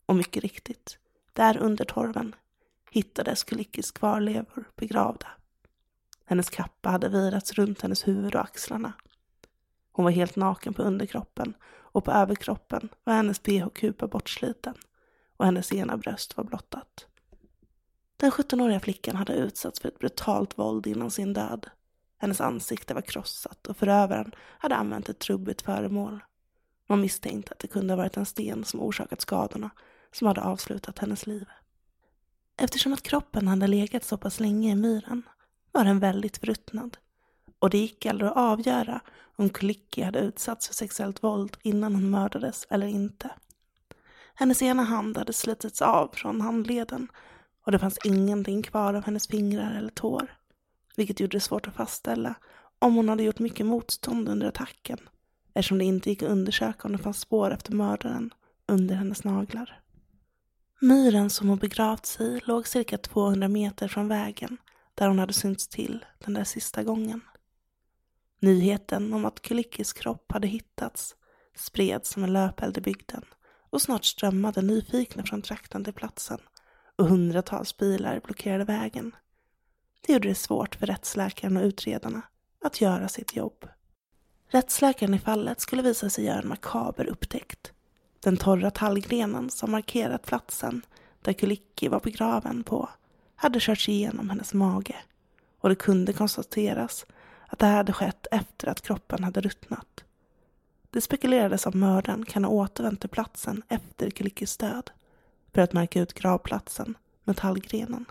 Och 0.06 0.16
mycket 0.16 0.44
riktigt, 0.44 0.98
där 1.34 1.58
under 1.58 1.86
torven 1.86 2.36
hittades 2.92 3.44
Kulikis 3.44 3.92
kvarlevor 3.92 4.70
begravda. 4.76 5.28
Hennes 6.26 6.50
kappa 6.50 6.90
hade 6.90 7.10
virats 7.10 7.54
runt 7.54 7.82
hennes 7.82 8.08
huvud 8.08 8.36
och 8.36 8.42
axlarna. 8.42 8.94
Hon 9.92 10.06
var 10.06 10.12
helt 10.12 10.36
naken 10.36 10.74
på 10.74 10.82
underkroppen 10.82 11.54
och 11.66 12.06
på 12.06 12.12
överkroppen 12.12 12.90
var 13.04 13.14
hennes 13.14 13.44
bh-kupa 13.44 14.08
bortsliten 14.08 14.74
och 15.38 15.46
hennes 15.46 15.74
ena 15.74 15.98
bröst 15.98 16.38
var 16.38 16.44
blottat. 16.44 17.08
Den 18.18 18.32
17-åriga 18.32 18.80
flickan 18.80 19.16
hade 19.16 19.34
utsatts 19.34 19.80
för 19.80 19.88
ett 19.88 20.00
brutalt 20.00 20.58
våld 20.58 20.88
innan 20.88 21.12
sin 21.12 21.34
död. 21.34 21.70
Hennes 22.18 22.42
ansikte 22.42 22.94
var 22.94 23.02
krossat 23.02 23.68
och 23.68 23.78
förövaren 23.78 24.32
hade 24.38 24.76
använt 24.76 25.10
ett 25.10 25.20
trubbigt 25.20 25.62
föremål. 25.62 26.24
Man 26.90 27.02
misstänkte 27.02 27.52
att 27.52 27.60
det 27.60 27.68
kunde 27.68 27.94
ha 27.94 27.98
varit 27.98 28.18
en 28.18 28.26
sten 28.26 28.64
som 28.64 28.82
orsakat 28.82 29.22
skadorna 29.22 29.70
som 30.12 30.28
hade 30.28 30.42
avslutat 30.42 31.00
hennes 31.00 31.28
liv. 31.28 31.46
Eftersom 32.58 32.94
att 32.94 33.04
kroppen 33.04 33.48
hade 33.48 33.68
legat 33.68 34.04
så 34.04 34.18
pass 34.18 34.40
länge 34.40 34.72
i 34.72 34.76
myren 34.76 35.24
var 35.72 35.86
den 35.86 36.00
väldigt 36.00 36.38
förruttnad 36.38 36.98
och 37.64 37.70
det 37.70 37.78
gick 37.78 38.06
aldrig 38.06 38.32
att 38.32 38.38
avgöra 38.38 39.02
om 39.36 39.50
Kulicki 39.50 40.02
hade 40.02 40.20
utsatts 40.20 40.68
för 40.68 40.74
sexuellt 40.74 41.24
våld 41.24 41.58
innan 41.62 41.96
hon 41.96 42.10
mördades 42.10 42.68
eller 42.70 42.88
inte. 42.88 43.30
Hennes 44.34 44.62
ena 44.62 44.84
hand 44.84 45.18
hade 45.18 45.34
slitits 45.34 45.82
av 45.82 46.10
från 46.14 46.42
handleden 46.42 47.08
och 47.66 47.72
det 47.72 47.80
fanns 47.80 48.00
ingenting 48.04 48.64
kvar 48.64 48.94
av 48.94 49.06
hennes 49.06 49.28
fingrar 49.28 49.76
eller 49.78 49.90
tår, 49.90 50.38
vilket 50.96 51.20
gjorde 51.20 51.38
det 51.38 51.42
svårt 51.42 51.68
att 51.68 51.76
fastställa 51.76 52.36
om 52.80 52.96
hon 52.96 53.10
hade 53.10 53.24
gjort 53.24 53.40
mycket 53.40 53.66
motstånd 53.66 54.30
under 54.30 54.48
attacken, 54.48 55.00
eftersom 55.54 55.78
det 55.78 55.86
inte 55.86 56.10
gick 56.10 56.24
att 56.24 56.30
undersöka 56.30 56.88
om 56.88 56.92
det 56.92 57.04
fanns 57.04 57.20
spår 57.20 57.52
efter 57.52 57.74
mördaren 57.74 58.34
under 58.68 58.96
hennes 58.96 59.24
naglar. 59.24 59.80
Myren 60.82 61.30
som 61.30 61.50
hon 61.50 61.58
begravt 61.58 62.06
sig 62.06 62.38
i 62.38 62.42
låg 62.46 62.68
cirka 62.68 62.98
200 62.98 63.48
meter 63.48 63.88
från 63.88 64.08
vägen 64.08 64.58
där 64.96 65.08
hon 65.08 65.20
hade 65.20 65.34
synts 65.34 65.68
till 65.68 66.06
den 66.20 66.34
där 66.34 66.44
sista 66.44 66.84
gången. 66.84 67.22
Nyheten 68.40 69.14
om 69.14 69.26
att 69.26 69.42
Kulickis 69.42 69.94
kropp 69.94 70.32
hade 70.32 70.48
hittats 70.48 71.16
spreds 71.56 72.10
som 72.10 72.24
en 72.24 72.34
löpeld 72.34 72.78
i 72.78 72.82
bygden 72.82 73.24
och 73.70 73.82
snart 73.82 74.06
strömmade 74.06 74.62
nyfikna 74.62 75.24
från 75.24 75.42
trakten 75.42 75.84
till 75.84 75.94
platsen 75.94 76.40
och 76.96 77.08
hundratals 77.08 77.78
bilar 77.78 78.22
blockerade 78.24 78.64
vägen. 78.64 79.16
Det 80.02 80.14
gjorde 80.14 80.28
det 80.28 80.36
svårt 80.36 80.76
för 80.76 80.88
rättsläkaren 80.88 81.58
och 81.58 81.64
utredarna 81.64 82.22
att 82.62 82.82
göra 82.82 83.08
sitt 83.08 83.36
jobb. 83.36 83.68
Rättsläkaren 84.54 85.14
i 85.14 85.20
fallet 85.20 85.60
skulle 85.60 85.82
visa 85.82 86.10
sig 86.10 86.26
göra 86.26 86.40
en 86.40 86.48
makaber 86.48 87.06
upptäckt. 87.06 87.74
Den 88.20 88.38
torra 88.38 88.72
tallgrenen 88.72 89.50
som 89.50 89.72
markerat 89.72 90.26
platsen 90.26 90.82
där 91.22 91.34
Kulicki 91.34 91.88
var 91.88 92.00
begraven 92.00 92.64
på 92.64 92.90
hade 93.36 93.60
körts 93.60 93.90
igenom 93.90 94.30
hennes 94.30 94.54
mage 94.54 94.96
och 95.60 95.70
det 95.70 95.76
kunde 95.76 96.14
konstateras 96.14 97.06
att 97.48 97.60
det 97.60 97.66
hade 97.66 97.94
skett 97.94 98.28
efter 98.32 98.68
att 98.68 98.82
kroppen 98.82 99.24
hade 99.24 99.42
ruttnat. 99.42 100.04
Det 100.90 101.02
spekulerades 101.02 101.68
att 101.68 101.74
mördaren 101.74 102.26
kan 102.26 102.44
ha 102.44 102.52
återvänt 102.52 103.00
till 103.00 103.10
platsen 103.10 103.64
efter 103.68 104.10
Kulickis 104.10 104.58
död 104.58 104.92
för 105.54 105.62
att 105.62 105.74
märka 105.74 106.02
ut 106.02 106.14
gravplatsen 106.14 106.98
med 107.24 107.38
tallgrenen. 107.38 108.06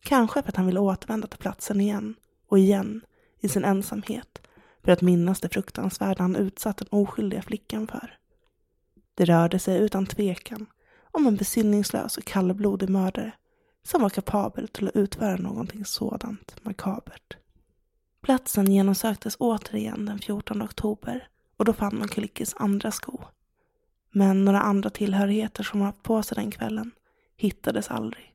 Kanske 0.00 0.42
för 0.42 0.48
att 0.48 0.56
han 0.56 0.66
ville 0.66 0.80
återvända 0.80 1.26
till 1.26 1.38
platsen 1.38 1.80
igen 1.80 2.14
och 2.46 2.58
igen 2.58 3.00
i 3.40 3.48
sin 3.48 3.64
ensamhet 3.64 4.40
för 4.84 4.92
att 4.92 5.02
minnas 5.02 5.40
det 5.40 5.48
fruktansvärda 5.48 6.22
han 6.22 6.36
utsatt 6.36 6.76
den 6.76 6.88
oskyldiga 6.90 7.42
flickan 7.42 7.86
för. 7.86 8.18
Det 9.14 9.24
rörde 9.24 9.58
sig 9.58 9.78
utan 9.78 10.06
tvekan 10.06 10.66
om 11.10 11.26
en 11.26 11.36
besinningslös 11.36 12.16
och 12.16 12.24
kallblodig 12.24 12.88
mördare 12.88 13.32
som 13.82 14.02
var 14.02 14.10
kapabel 14.10 14.68
till 14.68 14.88
att 14.88 14.96
utföra 14.96 15.36
någonting 15.36 15.84
sådant 15.84 16.64
makabert. 16.64 17.36
Platsen 18.22 18.72
genomsöktes 18.72 19.36
återigen 19.38 20.06
den 20.06 20.18
14 20.18 20.62
oktober 20.62 21.28
och 21.56 21.64
då 21.64 21.72
fann 21.72 21.98
man 21.98 22.08
Kulikis 22.08 22.54
andra 22.58 22.90
sko. 22.90 23.20
Men 24.12 24.44
några 24.44 24.60
andra 24.60 24.90
tillhörigheter 24.90 25.62
som 25.62 25.80
hon 25.80 25.86
haft 25.86 26.02
på 26.02 26.22
sig 26.22 26.34
den 26.34 26.50
kvällen 26.50 26.90
hittades 27.36 27.88
aldrig. 27.90 28.34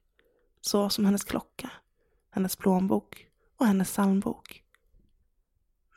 Så 0.62 0.90
som 0.90 1.06
hennes 1.06 1.24
klocka, 1.24 1.70
hennes 2.32 2.56
plånbok 2.56 3.28
och 3.58 3.66
hennes 3.66 3.92
psalmbok. 3.92 4.64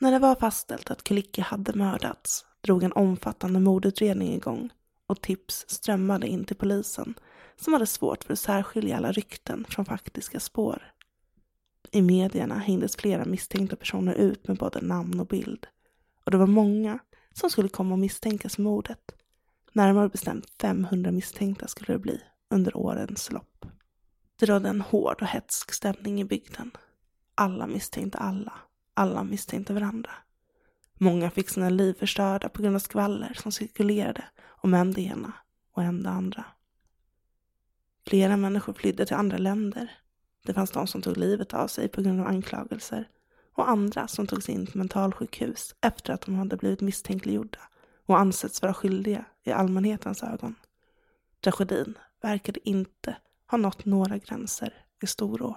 När 0.02 0.12
det 0.12 0.18
var 0.18 0.34
fastställt 0.34 0.90
att 0.90 1.04
Kulicki 1.04 1.40
hade 1.40 1.72
mördats 1.72 2.46
drog 2.60 2.82
en 2.82 2.92
omfattande 2.92 3.60
mordutredning 3.60 4.34
igång 4.34 4.70
och 5.06 5.20
tips 5.20 5.64
strömmade 5.68 6.26
in 6.26 6.44
till 6.44 6.56
polisen 6.56 7.14
som 7.56 7.72
hade 7.72 7.86
svårt 7.86 8.24
för 8.24 8.32
att 8.32 8.38
särskilja 8.38 8.96
alla 8.96 9.12
rykten 9.12 9.64
från 9.68 9.84
faktiska 9.84 10.40
spår. 10.40 10.92
I 11.90 12.02
medierna 12.02 12.58
hängdes 12.58 12.96
flera 12.96 13.24
misstänkta 13.24 13.76
personer 13.76 14.14
ut 14.14 14.48
med 14.48 14.56
både 14.56 14.80
namn 14.80 15.20
och 15.20 15.26
bild 15.26 15.66
och 16.24 16.30
det 16.30 16.38
var 16.38 16.46
många 16.46 16.98
som 17.34 17.50
skulle 17.50 17.68
komma 17.68 17.94
att 17.94 18.00
misstänkas 18.00 18.54
för 18.54 18.62
mordet. 18.62 19.12
Närmare 19.72 20.08
bestämt 20.08 20.46
500 20.60 21.12
misstänkta 21.12 21.68
skulle 21.68 21.92
det 21.92 21.98
bli 21.98 22.20
under 22.50 22.76
årens 22.76 23.32
lopp. 23.32 23.66
Det 24.36 24.46
rådde 24.46 24.68
en 24.68 24.80
hård 24.80 25.22
och 25.22 25.28
hetsk 25.28 25.72
stämning 25.72 26.20
i 26.20 26.24
bygden. 26.24 26.70
Alla 27.34 27.66
misstänkte 27.66 28.18
alla. 28.18 28.52
Alla 28.94 29.24
misstänkte 29.24 29.72
varandra. 29.72 30.10
Många 30.94 31.30
fick 31.30 31.48
sina 31.48 31.68
liv 31.68 31.94
förstörda 31.94 32.48
på 32.48 32.62
grund 32.62 32.76
av 32.76 32.80
skvaller 32.80 33.34
som 33.34 33.52
cirkulerade 33.52 34.24
om 34.46 34.74
än 34.74 34.92
det 34.92 35.00
ena 35.00 35.32
och 35.72 35.82
än 35.82 36.02
det 36.02 36.10
andra. 36.10 36.44
Flera 38.06 38.36
människor 38.36 38.72
flydde 38.72 39.06
till 39.06 39.16
andra 39.16 39.38
länder. 39.38 39.90
Det 40.42 40.54
fanns 40.54 40.70
de 40.70 40.86
som 40.86 41.02
tog 41.02 41.16
livet 41.16 41.54
av 41.54 41.66
sig 41.66 41.88
på 41.88 42.02
grund 42.02 42.20
av 42.20 42.26
anklagelser 42.26 43.08
och 43.54 43.70
andra 43.70 44.08
som 44.08 44.26
togs 44.26 44.48
in 44.48 44.66
på 44.66 44.78
mentalsjukhus 44.78 45.74
efter 45.80 46.12
att 46.12 46.20
de 46.20 46.34
hade 46.34 46.56
blivit 46.56 46.80
misstänkliggjorda 46.80 47.58
och 48.06 48.18
ansetts 48.18 48.62
vara 48.62 48.74
skyldiga 48.74 49.24
i 49.44 49.50
allmänhetens 49.52 50.22
ögon. 50.22 50.54
Tragedin 51.44 51.98
verkade 52.22 52.68
inte 52.68 53.16
ha 53.46 53.58
nått 53.58 53.84
några 53.84 54.18
gränser 54.18 54.74
i 55.02 55.06
Storå. 55.06 55.56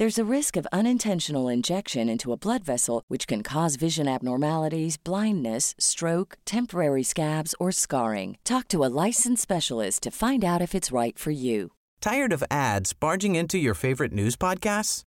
There's 0.00 0.18
a 0.18 0.34
risk 0.36 0.56
of 0.56 0.66
unintentional 0.72 1.50
injection 1.50 2.08
into 2.08 2.32
a 2.32 2.38
blood 2.38 2.64
vessel, 2.64 3.02
which 3.08 3.26
can 3.26 3.42
cause 3.42 3.76
vision 3.76 4.08
abnormalities, 4.08 4.96
blindness, 4.96 5.74
stroke, 5.78 6.38
temporary 6.46 7.02
scabs, 7.02 7.54
or 7.60 7.70
scarring. 7.70 8.38
Talk 8.42 8.66
to 8.68 8.82
a 8.82 8.88
licensed 9.04 9.42
specialist 9.42 10.02
to 10.04 10.10
find 10.10 10.42
out 10.42 10.62
if 10.62 10.74
it's 10.74 10.90
right 10.90 11.18
for 11.18 11.32
you. 11.32 11.72
Tired 12.00 12.32
of 12.32 12.42
ads 12.50 12.94
barging 12.94 13.34
into 13.34 13.58
your 13.58 13.74
favorite 13.74 14.14
news 14.14 14.36
podcasts? 14.36 15.02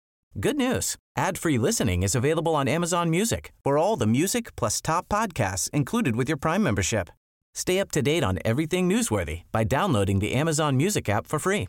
Good 0.40 0.56
news. 0.56 0.96
Ad-free 1.18 1.58
listening 1.58 2.02
is 2.02 2.14
available 2.14 2.56
on 2.56 2.66
Amazon 2.66 3.10
Music 3.10 3.52
for 3.62 3.76
all 3.76 3.96
the 3.98 4.06
music 4.06 4.56
plus 4.56 4.80
top 4.80 5.06
podcasts 5.10 5.68
included 5.74 6.16
with 6.16 6.28
your 6.28 6.38
Prime 6.38 6.62
membership. 6.62 7.10
Stay 7.52 7.78
up 7.78 7.90
to 7.90 8.00
date 8.00 8.24
on 8.24 8.38
everything 8.42 8.88
newsworthy 8.88 9.42
by 9.52 9.64
downloading 9.64 10.20
the 10.20 10.32
Amazon 10.32 10.78
Music 10.78 11.10
app 11.10 11.26
for 11.26 11.38
free 11.38 11.68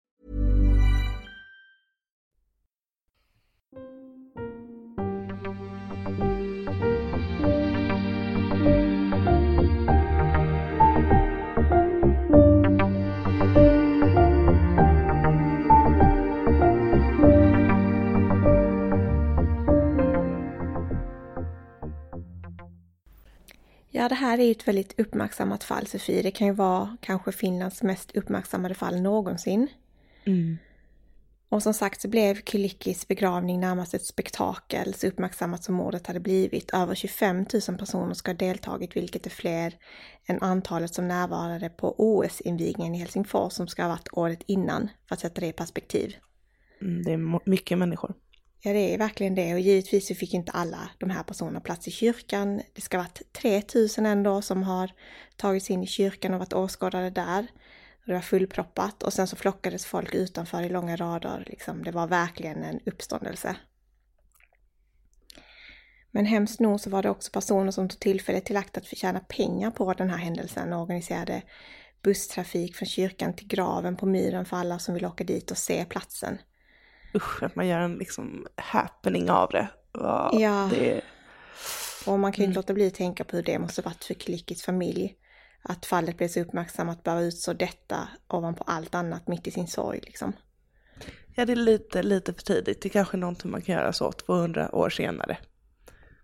Ja, 24.01 24.09
det 24.09 24.15
här 24.15 24.37
är 24.37 24.43
ju 24.43 24.51
ett 24.51 24.67
väldigt 24.67 24.99
uppmärksammat 24.99 25.63
fall, 25.63 25.87
Sofie. 25.87 26.21
Det 26.21 26.31
kan 26.31 26.47
ju 26.47 26.53
vara 26.53 26.97
kanske 27.01 27.31
Finlands 27.31 27.83
mest 27.83 28.15
uppmärksammade 28.15 28.75
fall 28.75 29.01
någonsin. 29.01 29.67
Mm. 30.25 30.57
Och 31.49 31.63
som 31.63 31.73
sagt 31.73 32.01
så 32.01 32.07
blev 32.07 32.41
Kylickis 32.45 33.07
begravning 33.07 33.59
närmast 33.59 33.93
ett 33.93 34.05
spektakel, 34.05 34.93
så 34.93 35.07
uppmärksammat 35.07 35.63
som 35.63 35.75
mordet 35.75 36.07
hade 36.07 36.19
blivit. 36.19 36.73
Över 36.73 36.95
25 36.95 37.45
000 37.67 37.77
personer 37.77 38.13
ska 38.13 38.31
ha 38.31 38.37
deltagit, 38.37 38.95
vilket 38.95 39.25
är 39.25 39.29
fler 39.29 39.73
än 40.25 40.41
antalet 40.41 40.93
som 40.93 41.07
närvarade 41.07 41.69
på 41.69 41.95
OS-invigningen 41.97 42.95
i 42.95 42.97
Helsingfors 42.97 43.53
som 43.53 43.67
ska 43.67 43.81
ha 43.81 43.89
varit 43.89 44.09
året 44.11 44.43
innan, 44.45 44.89
för 45.07 45.15
att 45.15 45.19
sätta 45.19 45.41
det 45.41 45.47
i 45.47 45.53
perspektiv. 45.53 46.15
Mm, 46.81 47.03
det 47.03 47.13
är 47.13 47.49
mycket 47.49 47.77
människor. 47.77 48.13
Ja, 48.63 48.73
det 48.73 48.93
är 48.93 48.97
verkligen 48.97 49.35
det 49.35 49.53
och 49.53 49.59
givetvis 49.59 50.07
så 50.07 50.15
fick 50.15 50.33
inte 50.33 50.51
alla 50.51 50.89
de 50.97 51.09
här 51.09 51.23
personerna 51.23 51.59
plats 51.59 51.87
i 51.87 51.91
kyrkan. 51.91 52.61
Det 52.73 52.81
ska 52.81 52.97
ha 52.97 53.03
varit 53.03 53.33
3000 53.33 54.05
ändå 54.05 54.41
som 54.41 54.63
har 54.63 54.91
tagits 55.35 55.69
in 55.69 55.83
i 55.83 55.87
kyrkan 55.87 56.33
och 56.33 56.39
varit 56.39 56.53
åskådare 56.53 57.09
där. 57.09 57.47
Det 58.05 58.13
var 58.13 58.21
fullproppat 58.21 59.03
och 59.03 59.13
sen 59.13 59.27
så 59.27 59.35
flockades 59.35 59.85
folk 59.85 60.15
utanför 60.15 60.63
i 60.63 60.69
långa 60.69 60.95
rader. 60.95 61.43
Liksom, 61.47 61.83
det 61.83 61.91
var 61.91 62.07
verkligen 62.07 62.63
en 62.63 62.79
uppståndelse. 62.85 63.55
Men 66.11 66.25
hemskt 66.25 66.59
nog 66.59 66.79
så 66.79 66.89
var 66.89 67.03
det 67.03 67.09
också 67.09 67.31
personer 67.31 67.71
som 67.71 67.89
tog 67.89 67.99
tillfället 67.99 68.45
till 68.45 68.57
akt 68.57 68.77
att 68.77 68.87
förtjäna 68.87 69.19
pengar 69.19 69.71
på 69.71 69.93
den 69.93 70.09
här 70.09 70.17
händelsen 70.17 70.73
och 70.73 70.81
organiserade 70.81 71.41
busstrafik 72.03 72.75
från 72.75 72.87
kyrkan 72.87 73.33
till 73.33 73.47
graven 73.47 73.97
på 73.97 74.05
myren 74.05 74.45
för 74.45 74.57
alla 74.57 74.79
som 74.79 74.93
vill 74.93 75.05
åka 75.05 75.23
dit 75.23 75.51
och 75.51 75.57
se 75.57 75.85
platsen. 75.85 76.37
Usch, 77.15 77.43
att 77.43 77.55
man 77.55 77.67
gör 77.67 77.79
en 77.79 77.95
liksom 77.95 78.47
happening 78.55 79.29
av 79.29 79.49
det. 79.49 79.67
Ja. 79.93 80.69
Det... 80.71 81.01
Och 82.05 82.19
man 82.19 82.31
kan 82.31 82.43
ju 82.43 82.45
inte 82.45 82.53
Mm. 82.57 82.61
låta 82.61 82.73
bli 82.73 82.87
att 82.87 82.93
tänka 82.93 83.23
på 83.23 83.35
hur 83.35 83.43
det 83.43 83.59
måste 83.59 83.81
varit 83.81 84.03
för 84.03 84.13
Klickis 84.13 84.63
familj. 84.63 85.15
Att 85.63 85.85
fallet 85.85 86.17
blev 86.17 86.27
så 86.27 86.39
uppmärksammat 86.39 87.03
bara 87.03 87.21
utså 87.21 87.53
detta 87.53 88.07
ovanpå 88.27 88.63
allt 88.67 88.95
annat 88.95 89.27
mitt 89.27 89.47
i 89.47 89.51
sin 89.51 89.67
sorg 89.67 89.99
liksom. 90.03 90.33
Ja, 91.35 91.45
det 91.45 91.51
är 91.51 91.55
lite, 91.55 92.03
lite 92.03 92.33
för 92.33 92.41
tidigt. 92.41 92.81
Det 92.81 92.87
är 92.87 92.91
kanske 92.91 93.17
någonting 93.17 93.51
man 93.51 93.61
kan 93.61 93.75
göra 93.75 93.93
så 93.93 94.11
200 94.11 94.75
år 94.75 94.89
senare. 94.89 95.37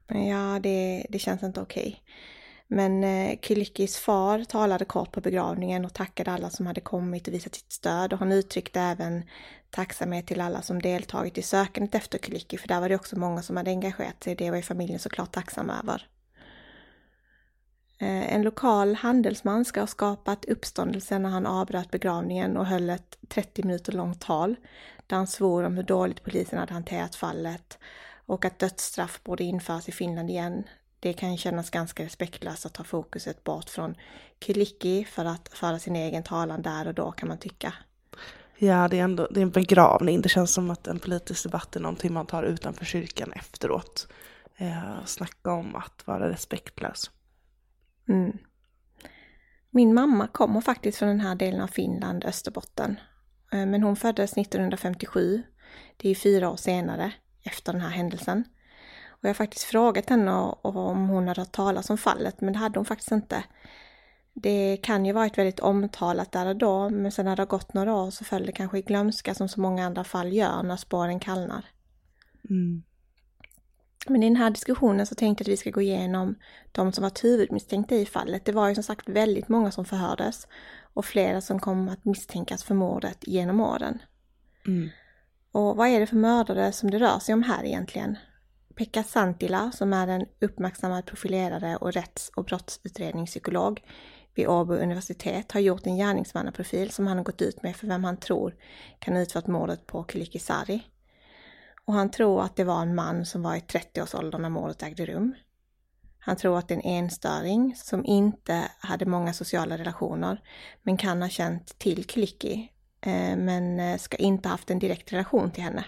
Ja, 0.07 0.59
det, 0.63 1.05
det 1.09 1.19
känns 1.19 1.43
inte 1.43 1.61
okej. 1.61 2.03
Men 2.67 3.03
eh, 3.03 3.39
Kylikis 3.41 3.97
far 3.97 4.43
talade 4.43 4.85
kort 4.85 5.11
på 5.11 5.21
begravningen 5.21 5.85
och 5.85 5.93
tackade 5.93 6.31
alla 6.31 6.49
som 6.49 6.67
hade 6.67 6.81
kommit 6.81 7.27
och 7.27 7.33
visat 7.33 7.55
sitt 7.55 7.71
stöd 7.71 8.13
och 8.13 8.19
han 8.19 8.31
uttryckte 8.31 8.81
även 8.81 9.23
tacksamhet 9.69 10.27
till 10.27 10.41
alla 10.41 10.61
som 10.61 10.81
deltagit 10.81 11.37
i 11.37 11.41
sökandet 11.41 11.95
efter 11.95 12.19
Kyliki 12.19 12.57
för 12.57 12.67
där 12.67 12.79
var 12.79 12.89
det 12.89 12.95
också 12.95 13.19
många 13.19 13.41
som 13.41 13.57
hade 13.57 13.71
engagerat 13.71 14.23
sig. 14.23 14.35
Det 14.35 14.49
var 14.49 14.57
ju 14.57 14.63
familjen 14.63 14.99
såklart 14.99 15.31
tacksam 15.31 15.69
över. 15.69 16.07
Eh, 17.99 18.33
en 18.33 18.41
lokal 18.41 18.95
handelsman 18.95 19.65
ska 19.65 19.79
ha 19.79 19.87
skapat 19.87 20.45
uppståndelse 20.45 21.19
när 21.19 21.29
han 21.29 21.45
avbröt 21.45 21.91
begravningen 21.91 22.57
och 22.57 22.65
höll 22.65 22.89
ett 22.89 23.17
30 23.27 23.63
minuter 23.63 23.91
långt 23.91 24.21
tal 24.21 24.55
där 25.07 25.17
han 25.17 25.27
svor 25.27 25.63
om 25.63 25.75
hur 25.75 25.83
dåligt 25.83 26.23
polisen 26.23 26.59
hade 26.59 26.73
hanterat 26.73 27.15
fallet 27.15 27.77
och 28.25 28.45
att 28.45 28.59
dödsstraff 28.59 29.23
borde 29.23 29.43
införas 29.43 29.89
i 29.89 29.91
Finland 29.91 30.29
igen. 30.29 30.63
Det 30.99 31.13
kan 31.13 31.37
kännas 31.37 31.69
ganska 31.69 32.03
respektlöst 32.03 32.65
att 32.65 32.73
ta 32.73 32.83
fokuset 32.83 33.43
bort 33.43 33.69
från 33.69 33.95
Kyllikki 34.45 35.05
för 35.05 35.25
att 35.25 35.49
föra 35.53 35.79
sin 35.79 35.95
egen 35.95 36.23
talan 36.23 36.61
där 36.61 36.87
och 36.87 36.93
då 36.93 37.11
kan 37.11 37.27
man 37.27 37.37
tycka. 37.37 37.73
Ja, 38.57 38.87
det 38.87 38.99
är 38.99 39.03
ändå 39.03 39.27
det 39.31 39.39
är 39.39 39.41
en 39.41 39.51
begravning. 39.51 40.21
Det 40.21 40.29
känns 40.29 40.53
som 40.53 40.69
att 40.69 40.87
en 40.87 40.99
politisk 40.99 41.43
debatt 41.43 41.75
är 41.75 41.79
någonting 41.79 42.13
man 42.13 42.25
tar 42.25 42.43
utanför 42.43 42.85
kyrkan 42.85 43.33
efteråt. 43.33 44.07
Eh, 44.57 45.05
snacka 45.05 45.51
om 45.51 45.75
att 45.75 46.07
vara 46.07 46.29
respektlös. 46.29 47.11
Mm. 48.09 48.37
Min 49.69 49.93
mamma 49.93 50.27
kommer 50.27 50.61
faktiskt 50.61 50.97
från 50.97 51.09
den 51.09 51.19
här 51.19 51.35
delen 51.35 51.61
av 51.61 51.67
Finland, 51.67 52.25
Österbotten. 52.25 52.99
Eh, 53.51 53.65
Men 53.65 53.83
hon 53.83 53.95
föddes 53.95 54.37
1957. 54.37 55.43
Det 55.97 56.09
är 56.09 56.15
fyra 56.15 56.49
år 56.49 56.55
senare, 56.55 57.11
efter 57.43 57.73
den 57.73 57.81
här 57.81 57.89
händelsen. 57.89 58.43
Och 59.19 59.23
jag 59.23 59.29
har 59.29 59.33
faktiskt 59.33 59.63
frågat 59.63 60.09
henne 60.09 60.31
om 60.61 61.09
hon 61.09 61.27
hade 61.27 61.41
hört 61.41 61.51
talas 61.51 61.89
om 61.89 61.97
fallet, 61.97 62.41
men 62.41 62.53
det 62.53 62.59
hade 62.59 62.79
hon 62.79 62.85
faktiskt 62.85 63.11
inte. 63.11 63.43
Det 64.33 64.77
kan 64.77 65.05
ju 65.05 65.13
varit 65.13 65.37
väldigt 65.37 65.59
omtalat 65.59 66.31
där 66.31 66.45
och 66.45 66.55
då, 66.55 66.89
men 66.89 67.11
sen 67.11 67.25
när 67.25 67.35
det 67.35 67.41
har 67.41 67.47
gått 67.47 67.73
några 67.73 67.95
år 67.95 68.11
så 68.11 68.25
föll 68.25 68.45
det 68.45 68.51
kanske 68.51 68.77
i 68.77 68.81
glömska 68.81 69.35
som 69.35 69.49
så 69.49 69.61
många 69.61 69.85
andra 69.85 70.03
fall 70.03 70.33
gör 70.33 70.63
när 70.63 70.75
spåren 70.75 71.19
kallnar. 71.19 71.65
Mm. 72.49 72.83
Men 74.07 74.23
i 74.23 74.29
den 74.29 74.35
här 74.35 74.49
diskussionen 74.49 75.07
så 75.07 75.15
tänkte 75.15 75.41
jag 75.41 75.45
att 75.45 75.53
vi 75.53 75.57
ska 75.57 75.69
gå 75.69 75.81
igenom 75.81 76.35
de 76.71 76.91
som 76.91 77.01
var 77.01 77.23
huvudmisstänkta 77.23 77.95
i 77.95 78.05
fallet. 78.05 78.45
Det 78.45 78.51
var 78.51 78.69
ju 78.69 78.75
som 78.75 78.83
sagt 78.83 79.09
väldigt 79.09 79.49
många 79.49 79.71
som 79.71 79.85
förhördes 79.85 80.47
och 80.93 81.05
flera 81.05 81.41
som 81.41 81.59
kom 81.59 81.89
att 81.89 82.05
misstänkas 82.05 82.63
för 82.63 82.75
mordet 82.75 83.17
genom 83.21 83.61
åren. 83.61 84.01
Mm. 84.67 84.89
Och 85.51 85.77
vad 85.77 85.87
är 85.87 85.99
det 85.99 86.07
för 86.07 86.15
mördare 86.15 86.71
som 86.71 86.91
det 86.91 86.99
rör 86.99 87.19
sig 87.19 87.33
om 87.33 87.43
här 87.43 87.63
egentligen? 87.63 88.17
Pekka 88.77 89.03
Santila, 89.03 89.71
som 89.71 89.93
är 89.93 90.07
en 90.07 90.25
uppmärksammad 90.41 91.05
profilerare 91.05 91.77
och 91.77 91.93
rätts 91.93 92.31
och 92.35 92.45
brottsutredningspsykolog 92.45 93.83
vid 94.35 94.47
Åbo 94.47 94.73
universitet, 94.73 95.51
har 95.51 95.59
gjort 95.59 95.87
en 95.87 95.97
gärningsmannaprofil 95.97 96.91
som 96.91 97.07
han 97.07 97.17
har 97.17 97.23
gått 97.23 97.41
ut 97.41 97.63
med 97.63 97.75
för 97.75 97.87
vem 97.87 98.03
han 98.03 98.17
tror 98.17 98.55
kan 98.99 99.13
ha 99.13 99.21
utfört 99.21 99.47
mordet 99.47 99.87
på 99.87 100.05
Kylikisari. 100.11 100.83
Och 101.85 101.93
han 101.93 102.11
tror 102.11 102.43
att 102.43 102.55
det 102.55 102.63
var 102.63 102.81
en 102.81 102.95
man 102.95 103.25
som 103.25 103.43
var 103.43 103.55
i 103.55 103.59
30-årsåldern 103.59 104.41
när 104.41 104.49
mordet 104.49 104.83
ägde 104.83 105.05
rum. 105.05 105.35
Han 106.19 106.35
tror 106.35 106.57
att 106.57 106.67
det 106.67 106.73
är 106.73 106.79
en 106.79 107.03
enstöring 107.03 107.75
som 107.75 108.05
inte 108.05 108.71
hade 108.79 109.05
många 109.05 109.33
sociala 109.33 109.77
relationer 109.77 110.41
men 110.83 110.97
kan 110.97 111.21
ha 111.21 111.29
känt 111.29 111.79
till 111.79 112.05
Kyllikki 112.05 112.71
eh, 113.01 113.37
men 113.37 113.79
eh, 113.79 113.97
ska 113.97 114.17
inte 114.17 114.49
ha 114.49 114.53
haft 114.53 114.71
en 114.71 114.79
direkt 114.79 115.13
relation 115.13 115.51
till 115.51 115.63
henne. 115.63 115.85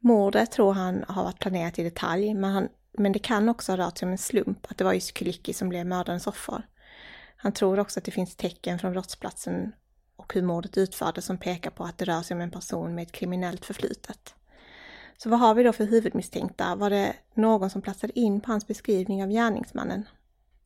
Mordet 0.00 0.50
tror 0.50 0.72
han 0.72 1.04
har 1.08 1.24
varit 1.24 1.38
planerat 1.38 1.78
i 1.78 1.82
detalj 1.82 2.34
men, 2.34 2.52
han, 2.52 2.68
men 2.98 3.12
det 3.12 3.18
kan 3.18 3.48
också 3.48 3.72
ha 3.72 3.76
rört 3.76 3.98
sig 3.98 4.06
om 4.06 4.12
en 4.12 4.18
slump 4.18 4.66
att 4.70 4.78
det 4.78 4.84
var 4.84 4.92
just 4.92 5.18
Kyllikki 5.18 5.52
som 5.52 5.68
blev 5.68 5.86
mördarens 5.86 6.26
offer. 6.26 6.62
Han 7.36 7.52
tror 7.52 7.78
också 7.78 8.00
att 8.00 8.04
det 8.04 8.10
finns 8.10 8.36
tecken 8.36 8.78
från 8.78 8.92
brottsplatsen 8.92 9.72
och 10.16 10.34
hur 10.34 10.42
mordet 10.42 10.78
utfördes 10.78 11.24
som 11.24 11.38
pekar 11.38 11.70
på 11.70 11.84
att 11.84 11.98
det 11.98 12.04
rör 12.04 12.22
sig 12.22 12.34
om 12.34 12.40
en 12.40 12.50
person 12.50 12.94
med 12.94 13.02
ett 13.02 13.12
kriminellt 13.12 13.64
förflutet. 13.64 14.34
Så 15.16 15.28
vad 15.28 15.40
har 15.40 15.54
vi 15.54 15.62
då 15.62 15.72
för 15.72 15.84
huvudmisstänkta? 15.84 16.74
Var 16.74 16.90
det 16.90 17.16
någon 17.34 17.70
som 17.70 17.82
platsade 17.82 18.18
in 18.18 18.40
på 18.40 18.50
hans 18.50 18.66
beskrivning 18.66 19.22
av 19.22 19.28
gärningsmannen? 19.28 20.08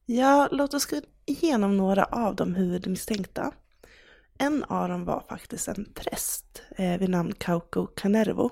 Ja, 0.06 0.48
låt 0.52 0.74
oss 0.74 0.86
gå 0.86 1.00
igenom 1.26 1.76
några 1.76 2.04
av 2.04 2.36
de 2.36 2.54
huvudmisstänkta. 2.54 3.52
En 4.38 4.64
av 4.64 4.88
dem 4.88 5.04
var 5.04 5.24
faktiskt 5.28 5.68
en 5.68 5.92
präst 5.94 6.62
eh, 6.76 6.98
vid 6.98 7.08
namn 7.08 7.32
Kauko 7.32 7.86
Kanervo 7.86 8.50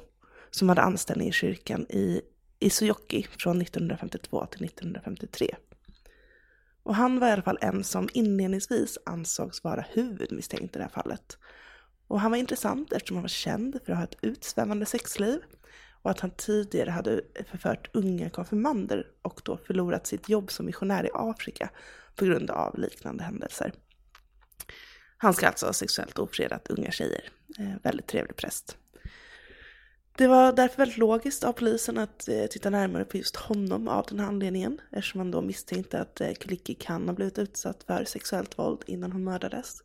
som 0.56 0.68
hade 0.68 0.82
anställning 0.82 1.28
i 1.28 1.32
kyrkan 1.32 1.86
i 1.88 2.20
Isojoki 2.58 3.26
från 3.38 3.62
1952 3.62 4.46
till 4.46 4.64
1953. 4.64 5.54
Och 6.82 6.94
han 6.94 7.20
var 7.20 7.28
i 7.28 7.32
alla 7.32 7.42
fall 7.42 7.58
en 7.60 7.84
som 7.84 8.08
inledningsvis 8.12 8.98
ansågs 9.06 9.64
vara 9.64 9.84
huvudmisstänkt 9.90 10.76
i 10.76 10.78
det 10.78 10.84
här 10.84 11.02
fallet. 11.02 11.38
Och 12.06 12.20
han 12.20 12.30
var 12.30 12.38
intressant 12.38 12.92
eftersom 12.92 13.16
han 13.16 13.22
var 13.22 13.28
känd 13.28 13.78
för 13.84 13.92
att 13.92 13.98
ha 13.98 14.04
ett 14.04 14.18
utsvävande 14.20 14.86
sexliv 14.86 15.40
och 16.02 16.10
att 16.10 16.20
han 16.20 16.30
tidigare 16.30 16.90
hade 16.90 17.20
förfört 17.50 17.90
unga 17.92 18.30
konfirmander 18.30 19.06
och 19.22 19.40
då 19.44 19.56
förlorat 19.56 20.06
sitt 20.06 20.28
jobb 20.28 20.52
som 20.52 20.66
missionär 20.66 21.06
i 21.06 21.10
Afrika 21.14 21.70
på 22.16 22.24
grund 22.24 22.50
av 22.50 22.78
liknande 22.78 23.24
händelser. 23.24 23.72
Han 25.16 25.34
ska 25.34 25.46
alltså 25.46 25.66
ha 25.66 25.72
sexuellt 25.72 26.18
ofredat 26.18 26.68
unga 26.68 26.90
tjejer. 26.90 27.28
Eh, 27.58 27.74
väldigt 27.82 28.06
trevlig 28.06 28.36
präst. 28.36 28.76
Det 30.16 30.26
var 30.26 30.52
därför 30.52 30.76
väldigt 30.76 30.98
logiskt 30.98 31.44
av 31.44 31.52
polisen 31.52 31.98
att 31.98 32.28
eh, 32.28 32.46
titta 32.46 32.70
närmare 32.70 33.04
på 33.04 33.16
just 33.16 33.36
honom 33.36 33.88
av 33.88 34.06
den 34.08 34.20
här 34.20 34.26
anledningen 34.26 34.80
eftersom 34.90 35.18
man 35.18 35.30
då 35.30 35.42
misstänkte 35.42 36.00
att 36.00 36.20
eh, 36.20 36.32
kan 36.78 37.08
ha 37.08 37.14
blivit 37.14 37.38
utsatt 37.38 37.84
för 37.84 38.04
sexuellt 38.04 38.58
våld 38.58 38.82
innan 38.86 39.12
hon 39.12 39.24
mördades. 39.24 39.82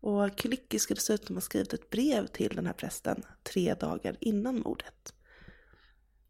Och 0.00 0.38
Kulicki 0.38 0.78
ska 0.78 0.94
dessutom 0.94 1.36
ha 1.36 1.40
skrivit 1.40 1.72
ett 1.72 1.90
brev 1.90 2.26
till 2.26 2.56
den 2.56 2.66
här 2.66 2.72
prästen 2.72 3.22
tre 3.42 3.74
dagar 3.74 4.16
innan 4.20 4.60
mordet. 4.60 5.14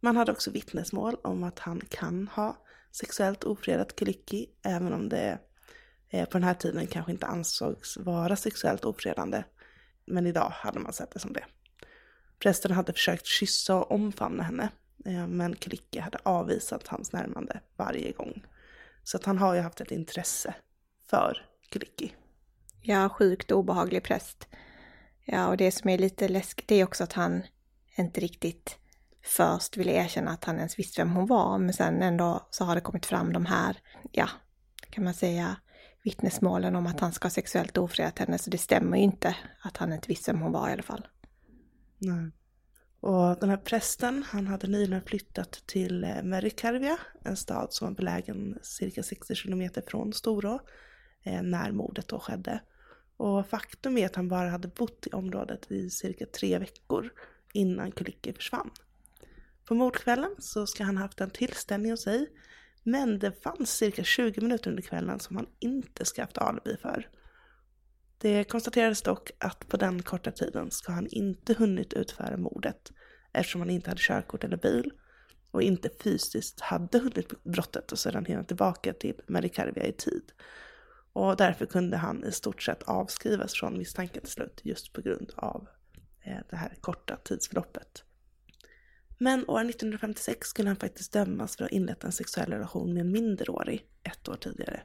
Man 0.01 0.17
hade 0.17 0.33
också 0.33 0.51
vittnesmål 0.51 1.17
om 1.23 1.45
att 1.45 1.59
han 1.59 1.81
kan 1.89 2.29
ha 2.29 2.57
sexuellt 2.93 3.45
ofredat 3.45 3.97
Kulicki 3.97 4.47
även 4.63 4.93
om 4.93 5.09
det 5.09 5.39
eh, 6.09 6.29
på 6.29 6.33
den 6.33 6.45
här 6.45 6.55
tiden 6.55 6.87
kanske 6.87 7.13
inte 7.13 7.27
ansågs 7.27 7.97
vara 7.97 8.37
sexuellt 8.37 8.85
ofredande. 8.85 9.45
Men 10.05 10.27
idag 10.27 10.51
hade 10.51 10.81
man 10.81 10.93
sett 10.93 11.11
det 11.11 11.19
som 11.19 11.33
det. 11.33 11.45
Prästen 12.43 12.73
hade 12.73 12.93
försökt 12.93 13.27
kyssa 13.27 13.77
och 13.77 13.93
omfamna 13.93 14.43
henne, 14.43 14.69
eh, 15.05 15.27
men 15.27 15.57
Klicke 15.57 16.01
hade 16.01 16.19
avvisat 16.23 16.89
hans 16.89 17.13
närmande 17.13 17.61
varje 17.77 18.13
gång. 18.13 18.45
Så 19.05 19.17
att 19.17 19.25
han 19.25 19.39
har 19.39 19.55
ju 19.55 19.61
haft 19.61 19.81
ett 19.81 19.91
intresse 19.91 20.55
för 21.11 21.47
Klicki. 21.69 22.15
Ja, 22.81 23.09
sjukt 23.09 23.53
obehaglig 23.53 24.03
präst. 24.03 24.49
Ja, 25.25 25.49
och 25.49 25.57
det 25.57 25.73
som 25.73 25.91
är 25.91 25.99
lite 25.99 26.29
läskigt 26.29 26.69
det 26.69 26.75
är 26.75 26.85
också 26.85 27.05
att 27.05 27.13
han 27.13 27.43
inte 27.97 28.21
riktigt 28.21 28.79
först 29.23 29.77
ville 29.77 29.93
erkänna 29.93 30.31
att 30.31 30.45
han 30.45 30.57
ens 30.57 30.79
visste 30.79 31.01
vem 31.01 31.13
hon 31.13 31.27
var, 31.27 31.59
men 31.59 31.75
sen 31.75 32.03
ändå 32.03 32.47
så 32.51 32.65
har 32.65 32.75
det 32.75 32.81
kommit 32.81 33.07
fram 33.07 33.33
de 33.33 33.47
här, 33.47 33.77
ja, 34.13 34.29
kan 34.91 35.05
man 35.05 35.15
säga, 35.15 35.57
vittnesmålen 36.03 36.77
om 36.77 36.87
att 36.87 37.01
han 37.01 37.13
ska 37.13 37.27
ha 37.27 37.31
sexuellt 37.31 37.79
ofredat 37.79 38.19
henne, 38.19 38.39
så 38.39 38.51
det 38.51 38.59
stämmer 38.59 38.97
ju 38.97 39.03
inte 39.03 39.37
att 39.63 39.77
han 39.77 39.93
inte 39.93 40.09
visste 40.09 40.33
vem 40.33 40.41
hon 40.41 40.53
var 40.53 40.69
i 40.69 40.73
alla 40.73 40.83
fall. 40.83 41.07
Nej. 42.01 42.31
Och 43.01 43.37
den 43.41 43.51
här 43.51 43.57
prästen, 43.57 44.23
han 44.23 44.47
hade 44.47 44.67
nyligen 44.67 45.03
flyttat 45.03 45.63
till 45.67 46.05
eh, 46.05 46.23
Merikarvia, 46.23 46.99
en 47.25 47.37
stad 47.37 47.73
som 47.73 47.89
var 47.89 47.95
belägen 47.95 48.59
cirka 48.63 49.03
60 49.03 49.35
kilometer 49.35 49.83
från 49.87 50.13
Storå, 50.13 50.61
eh, 51.23 51.43
när 51.43 51.73
mordet 51.73 52.09
då 52.09 52.19
skedde. 52.19 52.61
Och 53.17 53.47
faktum 53.47 53.99
är 53.99 54.07
att 54.07 54.17
han 54.17 54.29
bara 54.29 54.49
hade 54.49 54.69
bott 54.69 55.07
i 55.07 55.11
området 55.11 55.71
i 55.71 55.91
cirka 55.91 56.27
tre 56.27 56.59
veckor 56.59 57.11
innan 57.53 57.93
Kulikki 57.93 58.33
försvann. 58.33 58.71
På 59.65 59.75
mordkvällen 59.75 60.35
så 60.39 60.67
ska 60.67 60.85
han 60.85 60.97
haft 60.97 61.21
en 61.21 61.31
tillställning 61.31 61.91
hos 61.91 62.03
sig, 62.03 62.27
men 62.83 63.19
det 63.19 63.43
fanns 63.43 63.71
cirka 63.71 64.05
20 64.05 64.41
minuter 64.41 64.71
under 64.71 64.83
kvällen 64.83 65.21
som 65.21 65.37
han 65.37 65.47
inte 65.59 66.05
ska 66.05 66.23
haft 66.23 66.39
alibi 66.39 66.77
för. 66.83 67.09
Det 68.23 68.45
konstaterades 68.45 69.03
dock 69.03 69.31
att 69.39 69.69
på 69.69 69.77
den 69.77 70.03
korta 70.03 70.31
tiden 70.31 70.71
ska 70.71 70.93
han 70.93 71.07
inte 71.07 71.55
hunnit 71.55 71.93
utföra 71.93 72.37
mordet 72.37 72.93
eftersom 73.33 73.61
han 73.61 73.71
inte 73.71 73.91
hade 73.91 74.01
körkort 74.01 74.45
eller 74.45 74.57
bil 74.57 74.93
och 75.51 75.63
inte 75.63 75.91
fysiskt 76.01 76.61
hade 76.61 76.99
hunnit 76.99 77.45
brottet 77.45 77.93
och 77.93 77.99
sedan 77.99 78.25
hinna 78.25 78.45
tillbaka 78.45 78.93
till 78.93 79.21
Medicarvia 79.27 79.87
i 79.87 79.93
tid. 79.93 80.33
Och 81.13 81.37
därför 81.37 81.67
kunde 81.67 81.97
han 81.97 82.25
i 82.25 82.33
stort 82.33 82.63
sett 82.63 82.83
avskrivas 82.83 83.55
från 83.55 83.79
misstanken 83.79 84.23
till 84.23 84.33
slut 84.33 84.61
just 84.65 84.93
på 84.93 85.01
grund 85.01 85.33
av 85.37 85.69
eh, 86.25 86.39
det 86.51 86.57
här 86.57 86.75
korta 86.81 87.17
tidsförloppet. 87.17 88.05
Men 89.19 89.49
år 89.49 89.61
1956 89.61 90.49
skulle 90.49 90.69
han 90.69 90.77
faktiskt 90.77 91.13
dömas 91.13 91.57
för 91.57 91.65
att 91.65 91.71
ha 91.71 91.77
inlett 91.77 92.05
en 92.05 92.13
sexuell 92.13 92.53
relation 92.53 92.95
med 92.95 93.01
en 93.01 93.13
minderårig 93.13 93.87
ett 94.03 94.29
år 94.29 94.37
tidigare. 94.37 94.83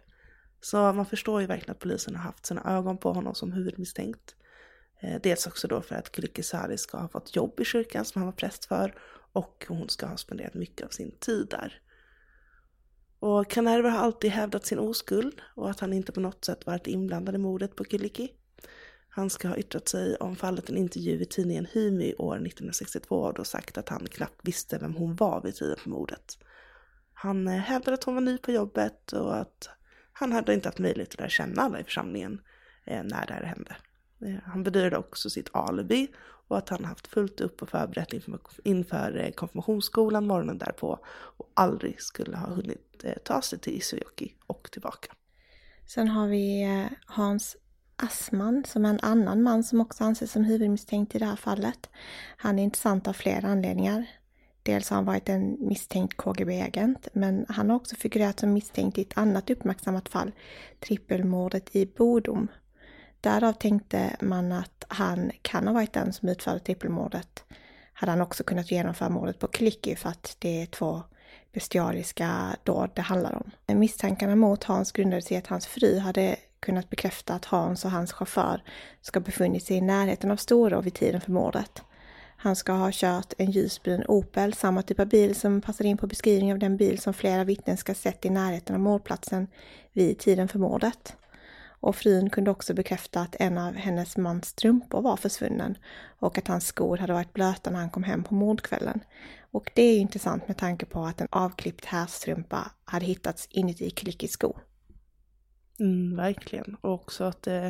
Så 0.66 0.94
man 0.94 1.06
förstår 1.06 1.42
ju 1.42 1.48
verkligen 1.48 1.72
att 1.72 1.80
polisen 1.80 2.16
har 2.16 2.24
haft 2.24 2.46
sina 2.46 2.78
ögon 2.78 2.98
på 2.98 3.14
honom 3.14 3.36
som 3.36 3.52
huvudmisstänkt. 3.52 4.36
Eh, 5.00 5.22
dels 5.24 5.48
också 5.48 5.68
då 5.68 5.82
för 5.82 5.96
att 5.96 6.12
Kulikisari 6.12 6.78
ska 6.78 6.98
ha 6.98 7.08
fått 7.08 7.36
jobb 7.36 7.60
i 7.60 7.66
kyrkan 7.66 8.06
som 8.06 8.22
han 8.22 8.28
var 8.28 8.34
präst 8.34 8.66
för 8.66 8.96
och 9.34 9.66
hon 9.68 9.90
ska 9.90 10.06
ha 10.06 10.18
spenderat 10.18 10.54
mycket 10.54 10.86
av 10.86 10.90
sin 10.90 11.12
tid 11.20 11.48
där. 11.50 11.82
Och 13.20 13.50
Kanerva 13.50 13.90
har 13.90 14.00
alltid 14.00 14.32
hävdat 14.32 14.66
sin 14.66 14.80
oskuld 14.80 15.42
och 15.56 15.70
att 15.70 15.80
han 15.80 15.94
inte 15.94 16.12
på 16.12 16.20
något 16.20 16.46
sätt 16.46 16.66
varit 16.66 16.88
inblandad 16.88 17.36
i 17.36 17.38
mordet 17.38 17.76
på 17.76 17.84
Kiliki. 17.84 18.32
Han 19.10 19.30
ska 19.30 19.48
ha 19.48 19.58
yttrat 19.58 19.88
sig 19.88 20.16
om 20.16 20.36
fallet 20.36 20.70
i 20.70 20.72
en 20.72 20.78
intervju 20.78 21.22
i 21.22 21.26
tidningen 21.26 21.68
Hymy 21.72 22.14
år 22.14 22.36
1962 22.36 23.16
och 23.16 23.34
då 23.34 23.44
sagt 23.44 23.78
att 23.78 23.90
han 23.90 24.08
knappt 24.08 24.40
visste 24.44 24.78
vem 24.78 24.96
hon 24.96 25.16
var 25.16 25.42
vid 25.42 25.56
tiden 25.56 25.78
för 25.78 25.90
mordet. 25.90 26.38
Han 27.14 27.48
hävdar 27.48 27.66
hävdade 27.66 27.94
att 27.94 28.04
hon 28.04 28.14
var 28.14 28.22
ny 28.22 28.38
på 28.38 28.52
jobbet 28.52 29.14
och 29.14 29.38
att 29.38 29.70
han 30.18 30.32
hade 30.32 30.54
inte 30.54 30.68
haft 30.68 30.80
möjlighet 30.80 31.10
att 31.10 31.20
lära 31.20 31.30
känna 31.30 31.62
alla 31.62 31.80
i 31.80 31.84
församlingen 31.84 32.42
eh, 32.86 33.04
när 33.04 33.26
det 33.26 33.34
här 33.34 33.44
hände. 33.44 33.76
Eh, 34.22 34.44
han 34.44 34.64
bedyrade 34.64 34.98
också 34.98 35.30
sitt 35.30 35.50
alibi 35.54 36.08
och 36.48 36.58
att 36.58 36.70
han 36.70 36.86
haft 36.86 37.08
fullt 37.08 37.42
upp 37.42 37.62
och 37.62 37.70
förberett 37.70 38.14
inför 38.64 39.18
eh, 39.18 39.32
konfirmationsskolan 39.32 40.28
morgonen 40.28 40.58
därpå 40.58 41.00
och 41.08 41.52
aldrig 41.54 42.02
skulle 42.02 42.38
ha 42.38 42.48
hunnit 42.48 43.06
ta 43.24 43.42
sig 43.42 43.60
till 43.60 43.74
Isuyoki 43.74 44.36
och 44.48 44.70
tillbaka. 44.72 45.14
Sen 45.88 46.08
har 46.08 46.28
vi 46.28 46.66
Hans 47.06 47.58
Assman 47.96 48.64
som 48.68 48.86
är 48.86 48.90
en 48.90 49.00
annan 49.02 49.44
man 49.44 49.64
som 49.64 49.82
också 49.82 50.04
anses 50.04 50.32
som 50.32 50.44
huvudmisstänkt 50.44 51.16
i 51.16 51.20
det 51.20 51.26
här 51.26 51.36
fallet. 51.36 51.90
Han 52.38 52.60
är 52.60 52.64
intressant 52.64 53.08
av 53.08 53.14
flera 53.14 53.48
anledningar. 53.48 54.06
Dels 54.66 54.90
har 54.90 54.96
han 54.96 55.06
varit 55.06 55.30
en 55.30 55.58
misstänkt 55.60 56.18
KGB-agent, 56.18 57.08
men 57.14 57.46
han 57.50 57.70
har 57.70 57.78
också 57.78 57.96
figurerat 57.96 58.40
som 58.40 58.54
misstänkt 58.54 58.98
i 58.98 59.02
ett 59.02 59.18
annat 59.18 59.50
uppmärksammat 59.50 60.10
fall, 60.10 60.32
trippelmordet 60.80 61.76
i 61.76 61.86
Bodom. 61.86 62.48
Därav 63.22 63.54
tänkte 63.54 64.16
man 64.22 64.52
att 64.52 64.86
han 64.88 65.32
kan 65.42 65.68
ha 65.68 65.74
varit 65.74 65.94
den 65.94 66.14
som 66.14 66.30
utförde 66.30 66.60
trippelmordet. 66.60 67.44
Hade 67.94 68.12
han 68.12 68.22
också 68.22 68.44
kunnat 68.44 68.72
genomföra 68.72 69.10
mordet 69.10 69.40
på 69.40 69.48
Klicki 69.48 69.96
för 69.96 70.10
att 70.10 70.36
det 70.40 70.62
är 70.62 70.66
två 70.66 71.04
bestialiska 71.54 72.56
dåd 72.64 72.90
det 72.96 73.02
handlar 73.02 73.36
om. 73.36 73.78
Misstankarna 73.80 74.36
mot 74.36 74.64
Hans 74.64 74.92
grundade 74.92 75.22
sig 75.22 75.36
i 75.36 75.38
att 75.38 75.48
hans 75.48 75.68
fru 75.68 76.00
hade 76.00 76.36
kunnat 76.60 76.90
bekräfta 76.90 77.34
att 77.34 77.46
Hans 77.46 77.86
och 77.86 77.92
hans 77.92 78.14
chaufför 78.14 78.64
ska 79.02 79.20
befunnit 79.20 79.64
sig 79.64 79.78
i 79.78 79.82
närheten 79.82 80.32
av 80.32 80.38
Storå 80.38 80.82
vid 80.82 80.94
tiden 80.94 81.22
för 81.22 81.32
mordet. 81.32 81.82
Han 82.46 82.56
ska 82.56 82.74
ha 82.74 82.90
kört 82.94 83.34
en 83.38 83.52
ljusbrun 83.52 84.04
Opel, 84.08 84.54
samma 84.54 84.82
typ 84.82 85.00
av 85.00 85.08
bil 85.08 85.36
som 85.36 85.62
passar 85.62 85.86
in 85.86 85.98
på 85.98 86.08
beskrivningen 86.08 86.56
av 86.56 86.60
den 86.60 86.78
bil 86.78 87.00
som 87.00 87.14
flera 87.14 87.44
vittnen 87.44 87.78
ska 87.78 87.94
sett 87.94 88.26
i 88.26 88.30
närheten 88.30 88.76
av 88.76 88.82
mordplatsen 88.82 89.48
vid 89.94 90.20
tiden 90.20 90.48
för 90.48 90.60
mordet. 90.60 91.16
Och 91.80 91.96
frun 91.96 92.30
kunde 92.30 92.52
också 92.52 92.74
bekräfta 92.74 93.22
att 93.22 93.36
en 93.40 93.58
av 93.58 93.74
hennes 93.74 94.18
mans 94.18 94.46
strumpor 94.46 95.02
var 95.02 95.18
försvunnen 95.18 95.78
och 96.20 96.38
att 96.38 96.48
hans 96.48 96.68
skor 96.68 96.98
hade 96.98 97.14
varit 97.14 97.34
blöta 97.34 97.70
när 97.70 97.80
han 97.80 97.90
kom 97.90 98.04
hem 98.04 98.24
på 98.24 98.36
mordkvällen. 98.36 99.00
Och 99.52 99.72
det 99.76 99.82
är 99.82 99.94
ju 99.94 100.00
intressant 100.00 100.48
med 100.48 100.58
tanke 100.58 100.86
på 100.86 101.06
att 101.06 101.22
en 101.22 101.28
avklippt 101.32 101.86
härstrumpa 101.86 102.72
hade 102.84 103.06
hittats 103.06 103.48
inuti 103.52 103.90
Klickis 103.90 104.32
sko. 104.32 104.58
Mm, 105.80 106.16
verkligen. 106.16 106.78
Och 106.82 106.94
också 106.94 107.24
att 107.24 107.48
eh, 107.48 107.70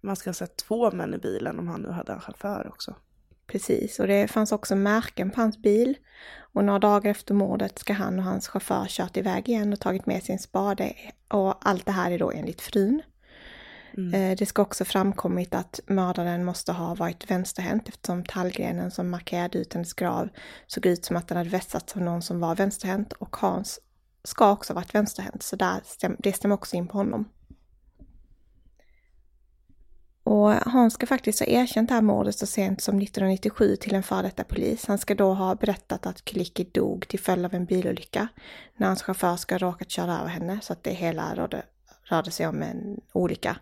man 0.00 0.16
ska 0.16 0.30
ha 0.30 0.34
sett 0.34 0.56
två 0.56 0.90
män 0.90 1.14
i 1.14 1.18
bilen 1.18 1.58
om 1.58 1.68
han 1.68 1.80
nu 1.80 1.90
hade 1.90 2.12
en 2.12 2.20
chaufför 2.20 2.68
också. 2.68 2.94
Precis, 3.46 4.00
och 4.00 4.06
det 4.06 4.28
fanns 4.28 4.52
också 4.52 4.76
märken 4.76 5.30
på 5.30 5.40
hans 5.40 5.58
bil. 5.58 5.96
Och 6.38 6.64
några 6.64 6.78
dagar 6.78 7.10
efter 7.10 7.34
mordet 7.34 7.78
ska 7.78 7.92
han 7.92 8.18
och 8.18 8.24
hans 8.24 8.48
chaufför 8.48 8.86
kört 8.88 9.16
iväg 9.16 9.48
igen 9.48 9.72
och 9.72 9.80
tagit 9.80 10.06
med 10.06 10.22
sin 10.22 10.38
spade. 10.38 10.92
Och 11.28 11.68
allt 11.68 11.86
det 11.86 11.92
här 11.92 12.10
är 12.10 12.18
då 12.18 12.30
enligt 12.30 12.60
frun. 12.60 13.02
Mm. 13.96 14.14
Eh, 14.14 14.36
det 14.36 14.46
ska 14.46 14.62
också 14.62 14.84
framkommit 14.84 15.54
att 15.54 15.80
mördaren 15.86 16.44
måste 16.44 16.72
ha 16.72 16.94
varit 16.94 17.30
vänsterhänt 17.30 17.88
eftersom 17.88 18.24
tallgrenen 18.24 18.90
som 18.90 19.10
markerade 19.10 19.58
ut 19.58 19.74
hennes 19.74 19.94
grav 19.94 20.28
såg 20.66 20.86
ut 20.86 21.04
som 21.04 21.16
att 21.16 21.28
den 21.28 21.36
hade 21.36 21.50
vässats 21.50 21.96
av 21.96 22.02
någon 22.02 22.22
som 22.22 22.40
var 22.40 22.54
vänsterhänt 22.54 23.12
och 23.12 23.36
Hans 23.36 23.80
ska 24.24 24.52
också 24.52 24.72
ha 24.72 24.80
varit 24.80 24.94
vänsterhänt, 24.94 25.42
så 25.42 25.56
där 25.56 25.80
stäm, 25.84 26.16
det 26.18 26.32
stämmer 26.32 26.54
också 26.54 26.76
in 26.76 26.88
på 26.88 26.98
honom. 26.98 27.28
Och 30.26 30.50
Hans 30.50 30.94
ska 30.94 31.06
faktiskt 31.06 31.40
ha 31.40 31.46
erkänt 31.46 31.88
det 31.88 31.94
här 31.94 32.02
mordet 32.02 32.38
så 32.38 32.46
sent 32.46 32.80
som 32.80 32.98
1997 32.98 33.76
till 33.76 33.94
en 33.94 34.02
före 34.02 34.22
detta 34.22 34.44
polis. 34.44 34.86
Han 34.86 34.98
ska 34.98 35.14
då 35.14 35.34
ha 35.34 35.54
berättat 35.54 36.06
att 36.06 36.28
Kiliki 36.28 36.64
dog 36.64 37.08
till 37.08 37.20
följd 37.20 37.44
av 37.44 37.54
en 37.54 37.64
bilolycka 37.64 38.28
när 38.76 38.86
hans 38.86 39.02
chaufför 39.02 39.36
ska 39.36 39.54
ha 39.54 39.58
råkat 39.58 39.90
köra 39.90 40.18
över 40.18 40.28
henne 40.28 40.58
så 40.62 40.72
att 40.72 40.82
det 40.82 40.90
hela 40.90 41.34
rörde, 41.34 41.62
rörde 42.02 42.30
sig 42.30 42.46
om 42.46 42.62
en 42.62 43.00
olycka. 43.12 43.56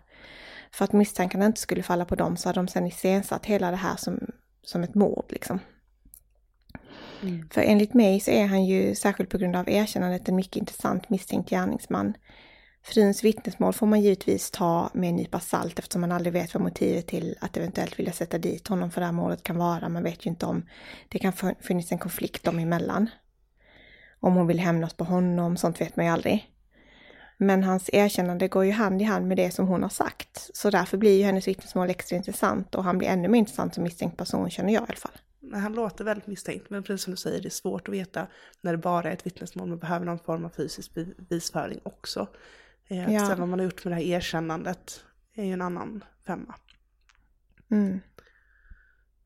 För 0.71 0.85
att 0.85 0.93
misstankarna 0.93 1.45
inte 1.45 1.59
skulle 1.59 1.83
falla 1.83 2.05
på 2.05 2.15
dem 2.15 2.37
så 2.37 2.49
hade 2.49 2.59
de 2.59 2.67
sen 2.67 2.87
iscensatt 2.87 3.45
hela 3.45 3.71
det 3.71 3.77
här 3.77 3.95
som, 3.95 4.19
som 4.63 4.83
ett 4.83 4.95
mord 4.95 5.25
liksom. 5.29 5.59
Mm. 7.21 7.49
För 7.49 7.61
enligt 7.61 7.93
mig 7.93 8.19
så 8.19 8.31
är 8.31 8.45
han 8.45 8.65
ju, 8.65 8.95
särskilt 8.95 9.29
på 9.29 9.37
grund 9.37 9.55
av 9.55 9.69
erkännandet, 9.69 10.29
en 10.29 10.35
mycket 10.35 10.55
intressant 10.55 11.09
misstänkt 11.09 11.49
gärningsman. 11.49 12.13
Fruns 12.87 13.23
vittnesmål 13.23 13.73
får 13.73 13.87
man 13.87 14.01
givetvis 14.01 14.51
ta 14.51 14.89
med 14.93 15.09
en 15.09 15.15
nypa 15.15 15.39
salt 15.39 15.79
eftersom 15.79 16.01
man 16.01 16.11
aldrig 16.11 16.33
vet 16.33 16.53
vad 16.53 16.63
motivet 16.63 17.07
till 17.07 17.37
att 17.41 17.57
eventuellt 17.57 17.99
vilja 17.99 18.13
sätta 18.13 18.37
dit 18.37 18.67
honom 18.67 18.91
för 18.91 19.01
det 19.01 19.05
här 19.05 19.13
målet 19.13 19.43
kan 19.43 19.57
vara. 19.57 19.89
Man 19.89 20.03
vet 20.03 20.25
ju 20.25 20.29
inte 20.29 20.45
om 20.45 20.65
det 21.09 21.19
kan 21.19 21.33
finnas 21.59 21.91
en 21.91 21.97
konflikt 21.97 22.43
dem 22.43 22.59
emellan. 22.59 23.09
Om 24.19 24.35
hon 24.35 24.47
vill 24.47 24.59
hämnas 24.59 24.93
på 24.93 25.03
honom, 25.03 25.57
sånt 25.57 25.81
vet 25.81 25.95
man 25.95 26.05
ju 26.05 26.11
aldrig. 26.11 26.51
Men 27.37 27.63
hans 27.63 27.89
erkännande 27.93 28.47
går 28.47 28.65
ju 28.65 28.71
hand 28.71 29.01
i 29.01 29.05
hand 29.05 29.27
med 29.27 29.37
det 29.37 29.51
som 29.51 29.67
hon 29.67 29.83
har 29.83 29.89
sagt. 29.89 30.49
Så 30.53 30.69
därför 30.69 30.97
blir 30.97 31.17
ju 31.17 31.23
hennes 31.23 31.47
vittnesmål 31.47 31.89
extra 31.89 32.15
intressant 32.15 32.75
och 32.75 32.83
han 32.83 32.97
blir 32.97 33.07
ännu 33.07 33.27
mer 33.27 33.39
intressant 33.39 33.73
som 33.73 33.83
misstänkt 33.83 34.17
person 34.17 34.49
känner 34.49 34.73
jag 34.73 34.83
i 34.83 34.85
alla 34.87 34.97
fall 34.97 35.19
han 35.53 35.73
låter 35.73 36.03
väldigt 36.03 36.27
misstänkt, 36.27 36.69
men 36.69 36.83
precis 36.83 37.03
som 37.03 37.11
du 37.11 37.17
säger, 37.17 37.41
det 37.41 37.47
är 37.47 37.49
svårt 37.49 37.87
att 37.87 37.93
veta 37.93 38.27
när 38.61 38.71
det 38.71 38.77
bara 38.77 39.09
är 39.09 39.13
ett 39.13 39.25
vittnesmål. 39.25 39.67
Man 39.67 39.79
behöver 39.79 40.05
någon 40.05 40.19
form 40.19 40.45
av 40.45 40.49
fysisk 40.49 40.93
bevisföring 40.93 41.79
också. 41.83 42.27
Eh, 42.87 43.13
ja. 43.13 43.27
Sen 43.27 43.39
vad 43.39 43.49
man 43.49 43.59
har 43.59 43.63
gjort 43.63 43.85
med 43.85 43.91
det 43.91 43.95
här 43.95 44.03
erkännandet 44.03 45.03
är 45.33 45.45
ju 45.45 45.53
en 45.53 45.61
annan 45.61 46.03
femma. 46.25 46.55
Mm. 47.71 47.99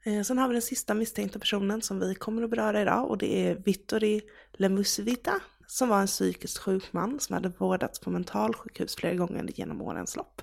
Eh, 0.03 0.21
sen 0.21 0.37
har 0.37 0.47
vi 0.47 0.53
den 0.53 0.61
sista 0.61 0.93
misstänkta 0.93 1.39
personen 1.39 1.81
som 1.81 1.99
vi 1.99 2.15
kommer 2.15 2.43
att 2.43 2.49
beröra 2.49 2.81
idag 2.81 3.09
och 3.09 3.17
det 3.17 3.47
är 3.47 3.55
Vittori 3.55 4.21
Lemusvita 4.53 5.39
som 5.67 5.89
var 5.89 6.01
en 6.01 6.07
psykiskt 6.07 6.57
sjuk 6.57 6.93
man 6.93 7.19
som 7.19 7.33
hade 7.33 7.49
vårdats 7.49 7.99
på 7.99 8.09
mentalsjukhus 8.09 8.95
flera 8.95 9.15
gånger 9.15 9.49
genom 9.55 9.81
årens 9.81 10.15
lopp. 10.15 10.41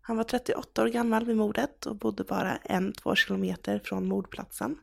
Han 0.00 0.16
var 0.16 0.24
38 0.24 0.82
år 0.82 0.86
gammal 0.86 1.24
vid 1.24 1.36
mordet 1.36 1.86
och 1.86 1.96
bodde 1.96 2.24
bara 2.24 2.56
en, 2.56 2.92
två 2.92 3.14
kilometer 3.14 3.78
från 3.84 4.08
mordplatsen. 4.08 4.78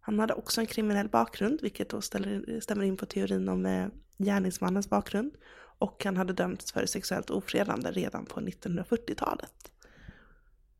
Han 0.00 0.18
hade 0.18 0.34
också 0.34 0.60
en 0.60 0.66
kriminell 0.66 1.08
bakgrund, 1.08 1.58
vilket 1.62 1.88
då 1.88 2.00
ställer, 2.00 2.60
stämmer 2.60 2.84
in 2.84 2.96
på 2.96 3.06
teorin 3.06 3.48
om 3.48 3.66
eh, 3.66 3.88
gärningsmannens 4.18 4.90
bakgrund. 4.90 5.34
Och 5.78 6.04
han 6.04 6.16
hade 6.16 6.32
dömts 6.32 6.72
för 6.72 6.86
sexuellt 6.86 7.30
ofredande 7.30 7.90
redan 7.90 8.26
på 8.26 8.40
1940-talet. 8.40 9.72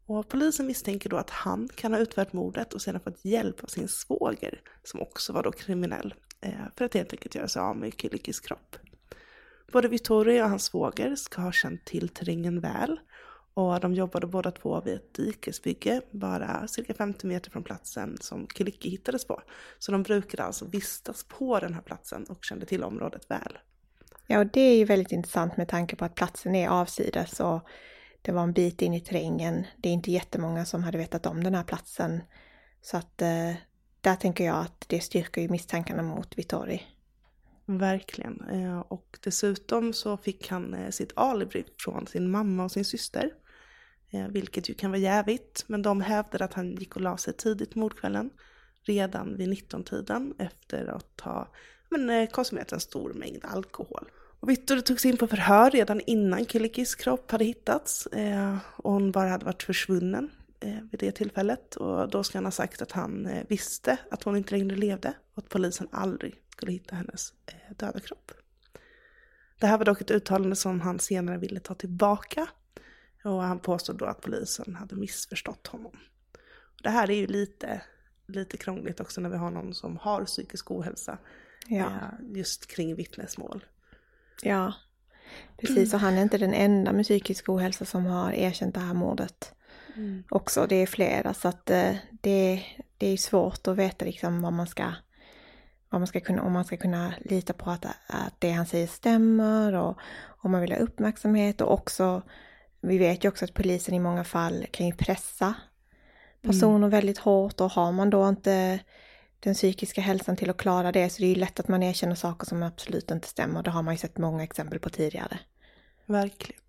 Och 0.07 0.29
polisen 0.29 0.67
misstänker 0.67 1.11
då 1.11 1.17
att 1.17 1.31
han 1.31 1.69
kan 1.75 1.93
ha 1.93 2.01
utfört 2.01 2.33
mordet 2.33 2.75
och 2.75 2.83
sedan 2.83 3.01
fått 3.01 3.25
hjälp 3.25 3.65
av 3.65 3.67
sin 3.67 3.89
svåger, 3.89 4.61
som 4.83 5.01
också 5.01 5.33
var 5.33 5.43
då 5.43 5.53
kriminell, 5.53 6.15
eh, 6.41 6.53
för 6.77 6.85
att 6.85 6.95
helt 6.95 7.13
enkelt 7.13 7.35
göra 7.35 7.49
sig 7.49 7.63
av 7.63 7.77
med 7.77 7.93
Kylikis 8.01 8.41
kropp. 8.41 8.77
Både 9.73 9.89
Vittorio 9.89 10.43
och 10.43 10.49
hans 10.49 10.65
svåger 10.65 11.15
ska 11.15 11.43
ha 11.43 11.53
känt 11.53 11.85
till 11.85 12.09
terrängen 12.09 12.61
väl 12.61 13.01
och 13.55 13.81
de 13.81 13.95
jobbade 13.95 14.27
båda 14.27 14.51
två 14.51 14.81
vid 14.81 14.95
ett 14.95 15.15
dikesbygge, 15.15 16.01
bara 16.11 16.69
cirka 16.69 16.95
50 16.95 17.27
meter 17.27 17.51
från 17.51 17.63
platsen 17.63 18.17
som 18.21 18.47
Kiliki 18.47 18.91
hittades 18.91 19.25
på. 19.25 19.43
Så 19.79 19.93
de 19.93 20.03
brukade 20.03 20.43
alltså 20.43 20.65
vistas 20.65 21.25
på 21.25 21.59
den 21.59 21.75
här 21.75 21.83
platsen 21.83 22.25
och 22.25 22.45
kände 22.45 22.67
till 22.67 22.85
området 22.85 23.31
väl. 23.31 23.59
Ja, 24.31 24.39
och 24.39 24.47
det 24.47 24.61
är 24.61 24.77
ju 24.77 24.85
väldigt 24.85 25.13
intressant 25.13 25.57
med 25.57 25.69
tanke 25.69 25.97
på 25.97 26.05
att 26.05 26.15
platsen 26.15 26.55
är 26.55 26.69
avsides 26.69 27.41
och 27.41 27.61
det 28.23 28.33
var 28.33 28.43
en 28.43 28.53
bit 28.53 28.83
in 28.83 28.95
i 28.95 29.01
terrängen. 29.01 29.67
Det 29.77 29.89
är 29.89 29.93
inte 29.93 30.11
jättemånga 30.11 30.65
som 30.65 30.83
hade 30.83 30.99
vetat 30.99 31.27
om 31.27 31.45
den 31.45 31.55
här 31.55 31.65
platsen. 31.65 32.23
Så 32.83 32.97
att 32.97 33.23
eh, 33.23 33.53
där 34.01 34.17
tänker 34.17 34.45
jag 34.45 34.57
att 34.57 34.85
det 34.89 35.01
styrker 35.01 35.41
ju 35.41 35.49
misstankarna 35.49 36.03
mot 36.03 36.39
Vittori. 36.39 36.83
Verkligen. 37.67 38.41
Eh, 38.51 38.79
och 38.79 39.19
dessutom 39.25 39.93
så 39.93 40.17
fick 40.17 40.49
han 40.49 40.75
eh, 40.75 40.91
sitt 40.91 41.13
alibi 41.17 41.65
från 41.79 42.07
sin 42.07 42.31
mamma 42.31 42.65
och 42.65 42.73
sin 42.73 42.85
syster. 42.85 43.31
Eh, 44.11 44.29
vilket 44.29 44.71
ju 44.71 44.75
kan 44.75 44.91
vara 44.91 45.01
jävigt, 45.01 45.65
men 45.67 45.83
de 45.83 46.01
hävdade 46.01 46.45
att 46.45 46.55
han 46.55 46.75
gick 46.75 46.97
och 46.97 47.03
la 47.03 47.17
sig 47.17 47.35
tidigt 47.35 47.75
mordkvällen. 47.75 48.31
Redan 48.83 49.37
vid 49.37 49.49
19-tiden 49.49 50.35
efter 50.39 50.87
att 50.87 51.21
ha 51.21 51.49
men, 51.91 52.27
konsumerat 52.27 52.73
en 52.73 52.81
stor 52.81 53.13
mängd 53.13 53.45
alkohol. 53.45 54.09
Vittor 54.41 54.81
togs 54.81 55.05
in 55.05 55.17
på 55.17 55.27
förhör 55.27 55.71
redan 55.71 56.01
innan 56.01 56.47
Kylikis 56.47 56.95
kropp 56.95 57.31
hade 57.31 57.45
hittats. 57.45 58.09
och 58.77 58.93
hon 58.93 59.13
bara 59.13 59.29
hade 59.29 59.45
varit 59.45 59.63
försvunnen 59.63 60.31
vid 60.61 61.01
det 61.01 61.13
tillfället. 61.13 61.77
Och 61.77 62.11
då 62.11 62.25
ska 62.25 62.39
han 62.39 62.45
ha 62.45 62.51
sagt 62.51 62.83
att 62.83 62.93
han 62.93 63.29
visste 63.49 63.99
att 64.11 64.23
hon 64.23 64.37
inte 64.37 64.57
längre 64.57 64.77
levde 64.77 65.15
och 65.35 65.39
att 65.39 65.49
polisen 65.49 65.89
aldrig 65.93 66.43
skulle 66.59 66.73
hitta 66.73 66.97
hennes 66.97 67.33
eh, 67.47 67.77
döda 67.77 68.01
kropp. 68.01 68.33
Det 69.61 69.67
här 69.67 69.79
var 69.79 69.85
dock 69.85 70.01
ett 70.01 70.11
uttalande 70.11 70.57
som 70.57 70.81
han 70.81 70.99
senare 70.99 71.39
ville 71.39 71.61
ta 71.61 71.75
tillbaka 71.75 72.49
och 73.25 73.43
han 73.43 73.59
påstod 73.59 73.99
då 73.99 74.05
att 74.05 74.21
polisen 74.21 74.75
hade 74.75 74.97
missförstått 74.97 75.67
honom. 75.67 75.93
Det 76.83 76.91
här 76.91 77.11
är 77.11 77.15
ju 77.15 77.27
lite, 77.27 77.83
lite 78.27 78.57
krångligt 78.57 79.01
också 79.01 79.21
när 79.21 79.31
vi 79.31 79.37
har 79.37 79.51
någon 79.51 79.75
som 79.75 79.97
har 79.97 80.25
psykisk 80.25 80.71
ohälsa 80.71 81.19
ja. 81.67 81.87
Eh, 81.87 82.37
just 82.37 82.67
kring 82.67 82.95
vittnesmål. 82.95 83.65
Ja, 84.43 84.73
precis 85.57 85.95
och 85.95 86.01
han 86.01 86.19
är 86.19 86.23
inte 86.23 86.39
den 86.39 86.55
enda 86.55 86.93
med 86.93 87.05
psykisk 87.05 87.49
ohälsa 87.49 87.85
som 87.85 88.07
har 88.07 88.33
erkänt 88.33 88.75
det 88.75 88.81
här 88.81 88.95
mordet. 88.95 89.53
Mm. 89.97 90.25
Också, 90.31 90.67
det 90.69 90.77
är 90.77 90.87
flera 90.87 91.35
så 91.35 91.49
att 91.49 91.71
eh, 91.71 91.95
det, 92.11 92.65
det 92.99 93.07
är 93.07 93.17
svårt 93.17 93.69
att 93.69 93.77
veta 93.77 94.05
liksom 94.05 94.43
vad 94.43 94.53
man 94.53 94.67
ska 94.67 94.93
vad 95.91 96.01
man 96.01 96.07
ska 96.07 96.21
kunna, 96.21 96.43
om 96.43 96.53
man 96.53 96.65
ska 96.65 96.77
kunna 96.77 97.15
lita 97.21 97.53
på 97.53 97.71
att, 97.71 97.87
att 98.07 98.35
det 98.39 98.51
han 98.51 98.67
säger 98.67 98.87
stämmer 98.87 99.73
och 99.73 99.99
om 100.27 100.51
man 100.53 100.61
vill 100.61 100.73
ha 100.73 100.79
uppmärksamhet 100.79 101.61
och 101.61 101.73
också, 101.73 102.23
vi 102.81 102.99
vet 102.99 103.25
ju 103.25 103.29
också 103.29 103.45
att 103.45 103.55
polisen 103.55 103.95
i 103.95 104.01
många 104.01 104.25
fall 104.25 104.67
kan 104.71 104.87
ju 104.87 104.93
pressa 104.93 105.55
personer 106.43 106.77
mm. 106.77 106.91
väldigt 106.91 107.19
hårt 107.19 107.61
och 107.61 107.71
har 107.71 107.93
man 107.93 108.11
då 108.11 108.29
inte 108.29 108.79
den 109.41 109.55
psykiska 109.55 110.01
hälsan 110.01 110.37
till 110.37 110.51
att 110.51 110.57
klara 110.57 110.93
det 110.93 111.11
så 111.11 111.21
det 111.21 111.27
är 111.27 111.29
ju 111.29 111.35
lätt 111.35 111.61
att 111.61 111.69
man 111.69 111.83
erkänner 111.83 112.15
saker 112.15 112.47
som 112.47 112.63
absolut 112.63 113.11
inte 113.11 113.29
stämmer. 113.29 113.63
Det 113.63 113.71
har 113.71 113.83
man 113.83 113.95
ju 113.95 113.99
sett 113.99 114.19
många 114.19 114.43
exempel 114.43 114.79
på 114.79 114.91
tidigare. 114.91 115.39
Verkligen. 116.07 116.63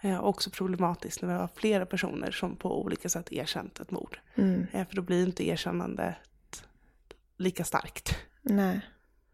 Ja, 0.00 0.20
också 0.20 0.50
problematiskt 0.50 1.22
när 1.22 1.28
vi 1.28 1.34
har 1.34 1.48
flera 1.54 1.86
personer 1.86 2.30
som 2.30 2.56
på 2.56 2.82
olika 2.82 3.08
sätt 3.08 3.32
erkänt 3.32 3.80
ett 3.80 3.90
mord. 3.90 4.20
Mm. 4.34 4.66
Ja, 4.72 4.84
för 4.84 4.96
då 4.96 5.02
blir 5.02 5.26
inte 5.26 5.48
erkännandet 5.48 6.16
lika 7.36 7.64
starkt. 7.64 8.16
Nej. 8.42 8.80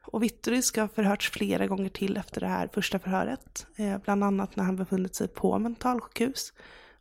Och 0.04 0.22
Vittori 0.22 0.62
ska 0.62 0.80
ha 0.80 0.88
förhörts 0.88 1.30
flera 1.30 1.66
gånger 1.66 1.88
till 1.88 2.16
efter 2.16 2.40
det 2.40 2.46
här 2.46 2.68
första 2.72 2.98
förhöret. 2.98 3.66
Eh, 3.76 3.98
bland 3.98 4.24
annat 4.24 4.56
när 4.56 4.64
han 4.64 4.76
befunnit 4.76 5.14
sig 5.14 5.28
på 5.28 5.58
mentalsjukhus. 5.58 6.52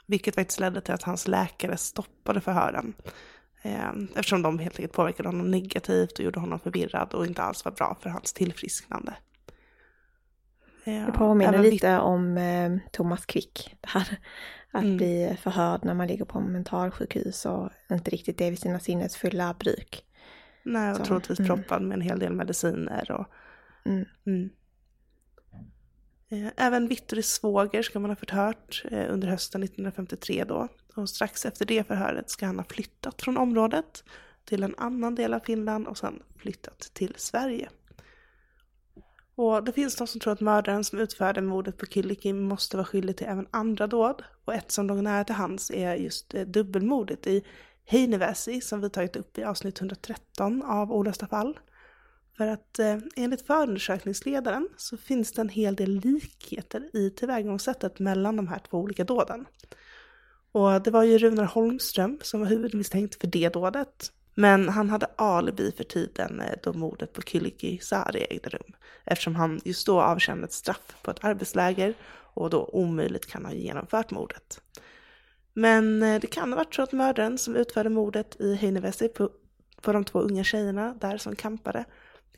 Vilket 0.06 0.36
faktiskt 0.36 0.60
ledde 0.60 0.82
till 0.82 0.94
att 0.94 1.04
hans 1.04 1.28
läkare 1.28 1.78
stoppade 1.78 2.42
förhören. 2.42 2.94
Eh, 3.62 3.89
eftersom 4.15 4.41
de 4.41 4.60
helt 4.60 4.76
enkelt 4.76 4.93
påverkade 4.93 5.30
honom 5.30 5.52
negativt 5.52 6.19
och 6.19 6.26
gjorde 6.26 6.39
honom 6.39 6.60
förvirrad 6.60 7.13
och 7.13 7.26
inte 7.26 7.41
alls 7.41 7.65
var 7.65 7.72
bra 7.72 7.98
för 8.02 8.10
hans 8.10 8.34
tillfrisknande. 8.34 9.13
Eh, 10.84 11.06
det 11.06 11.12
påminner 11.12 11.63
lite 11.63 11.98
om 11.98 12.38
eh, 12.38 12.78
Thomas 12.91 13.26
Quick. 13.26 13.76
Det 13.82 13.89
här, 13.89 14.19
att 14.72 14.84
mm. 14.84 14.98
bli 14.98 15.38
förhörd 15.41 15.86
när 15.86 15.93
man 15.93 16.08
ligger 16.08 16.26
på 16.26 16.39
mentalsjukhus 16.39 17.45
och 17.45 17.69
inte 17.91 18.12
riktigt 18.12 18.41
är 18.41 18.50
vid 18.50 18.60
sina 18.60 18.80
sinnesfulla 18.80 19.56
bruk. 19.60 20.06
Nej, 20.63 20.91
och 20.91 21.06
troligtvis 21.06 21.39
mm. 21.39 21.48
proppad 21.48 21.82
med 21.82 21.95
en 21.95 22.02
hel 22.02 22.19
del 22.19 22.34
mediciner. 22.34 23.12
Och, 23.12 23.26
mm. 23.86 24.06
Mm. 24.26 24.50
Eh, 26.32 26.52
även 26.58 26.88
Vittoris 26.88 27.28
svåger 27.28 27.82
ska 27.82 28.00
man 28.00 28.12
ha 28.12 28.15
förhört 28.15 28.84
eh, 28.91 29.13
under 29.13 29.28
hösten 29.28 29.63
1953 29.63 30.43
då. 30.43 30.67
Och 31.00 31.10
strax 31.10 31.46
efter 31.46 31.66
det 31.66 31.88
förhöret 31.88 32.30
ska 32.30 32.46
han 32.46 32.60
ha 32.60 32.66
flyttat 32.66 33.22
från 33.22 33.38
området 33.38 34.04
till 34.46 34.64
en 34.64 34.76
annan 34.78 35.16
del 35.16 35.34
av 35.34 35.40
Finland 35.40 35.88
och 35.88 35.98
sen 35.98 36.24
flyttat 36.38 36.80
till 36.94 37.14
Sverige. 37.18 37.70
Och 39.36 39.64
det 39.64 39.72
finns 39.72 39.96
de 39.96 40.08
som 40.08 40.22
tror 40.22 40.34
att 40.34 40.42
mördaren 40.42 40.84
som 40.84 41.00
utförde 41.00 41.42
mordet 41.42 41.78
på 41.78 41.86
Kyllikin 41.86 42.42
måste 42.42 42.78
vara 42.78 42.88
skyldig 42.88 43.18
till 43.18 43.28
även 43.28 43.48
andra 43.52 43.88
dåd. 43.88 44.24
Och 44.46 44.54
ett 44.54 44.72
som 44.72 44.88
låg 44.88 44.98
nära 44.98 45.24
till 45.24 45.36
hands 45.36 45.72
är 45.72 45.96
just 45.96 46.34
eh, 46.34 46.42
dubbelmordet 46.42 47.28
i 47.28 47.46
Heinevesi 47.86 48.62
som 48.62 48.82
vi 48.82 48.90
tagit 48.90 49.16
upp 49.16 49.38
i 49.38 49.44
avsnitt 49.44 49.80
113 49.80 50.64
av 50.64 50.92
Olösta 50.92 51.28
fall. 51.28 51.60
För 52.38 52.48
att 52.48 52.80
eh, 52.80 52.98
enligt 53.16 53.48
förundersökningsledaren 53.48 54.70
så 54.78 54.98
finns 54.98 55.32
det 55.32 55.42
en 55.42 55.50
hel 55.50 55.76
del 55.76 56.00
likheter 56.00 56.90
i 56.94 57.10
tillvägagångssättet 57.10 58.00
mellan 58.00 58.36
de 58.36 58.48
här 58.48 58.60
två 58.60 58.78
olika 58.78 59.04
dåden. 59.04 59.46
Och 60.52 60.82
det 60.82 60.92
var 60.92 61.04
ju 61.04 61.18
Runar 61.18 61.44
Holmström 61.44 62.20
som 62.22 62.40
var 62.40 62.48
huvudmisstänkt 62.48 63.22
för 63.22 63.28
det 63.28 63.50
dådet. 63.50 64.12
Men 64.36 64.70
han 64.70 64.90
hade 64.90 65.08
alibi 65.16 65.72
för 65.72 65.84
tiden 65.84 66.40
eh, 66.40 66.54
då 66.64 66.74
mordet 66.74 67.14
på 67.14 67.22
Kyllikki 67.22 67.80
Sari 67.82 68.28
ägde 68.30 68.50
rum. 68.50 68.74
Eftersom 69.06 69.36
han 69.36 69.62
just 69.66 69.86
då 69.86 70.02
avtjänade 70.02 70.46
ett 70.46 70.54
straff 70.54 70.96
på 71.04 71.12
ett 71.12 71.24
arbetsläger 71.24 71.94
och 72.34 72.50
då 72.50 72.70
omöjligt 72.74 73.26
kan 73.26 73.46
ha 73.46 73.54
genomfört 73.54 74.12
mordet. 74.12 74.62
Men 75.54 76.04
eh, 76.04 76.20
det 76.20 76.28
kan 76.28 76.52
ha 76.52 76.58
varit 76.58 76.76
så 76.76 76.82
att 76.82 76.92
mördaren 76.92 77.38
som 77.38 77.56
utförde 77.56 77.90
mordet 77.90 78.36
i 78.40 78.56
Heinevesi 78.56 79.08
på, 79.08 79.30
på 79.82 79.94
de 79.94 80.06
två 80.06 80.20
unga 80.20 80.44
tjejerna 80.44 80.96
där 81.02 81.18
som 81.18 81.36
kampade 81.36 81.86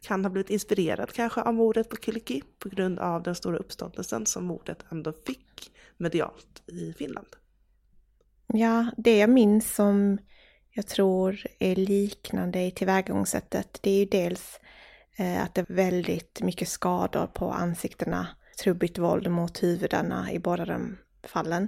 kan 0.02 0.26
ha 0.26 0.30
blivit 0.30 0.50
inspirerad 0.50 1.14
kanske 1.14 1.42
av 1.42 1.54
mordet 1.54 1.90
på 1.90 1.96
Kyllikki 1.96 2.44
på 2.60 2.70
grund 2.70 3.00
av 3.00 3.24
den 3.24 3.36
stora 3.36 3.58
uppståndelsen 3.58 4.26
som 4.26 4.46
mordet 4.46 4.86
ändå 4.90 5.14
fick 5.26 5.72
medialt 5.98 6.62
i 6.68 6.94
Finland. 6.94 7.28
Ja, 8.54 8.86
det 8.98 9.18
jag 9.18 9.30
minns 9.30 9.76
som 9.76 10.18
jag 10.72 10.88
tror 10.88 11.44
är 11.60 11.76
liknande 11.76 12.62
i 12.62 12.72
tillvägagångssättet, 12.72 13.80
det 13.82 13.92
är 13.92 14.00
ju 14.00 14.06
dels 14.06 14.60
eh, 15.18 15.44
att 15.44 15.56
det 15.56 15.62
är 15.62 15.74
väldigt 15.74 16.42
mycket 16.42 16.68
skador 16.68 17.28
på 17.28 17.52
ansiktena, 17.52 18.28
trubbigt 18.64 18.98
våld 18.98 19.32
mot 19.32 19.64
huvudena 19.64 20.32
i 20.32 20.40
båda 20.40 20.66
de 20.66 20.98
fallen. 21.24 21.68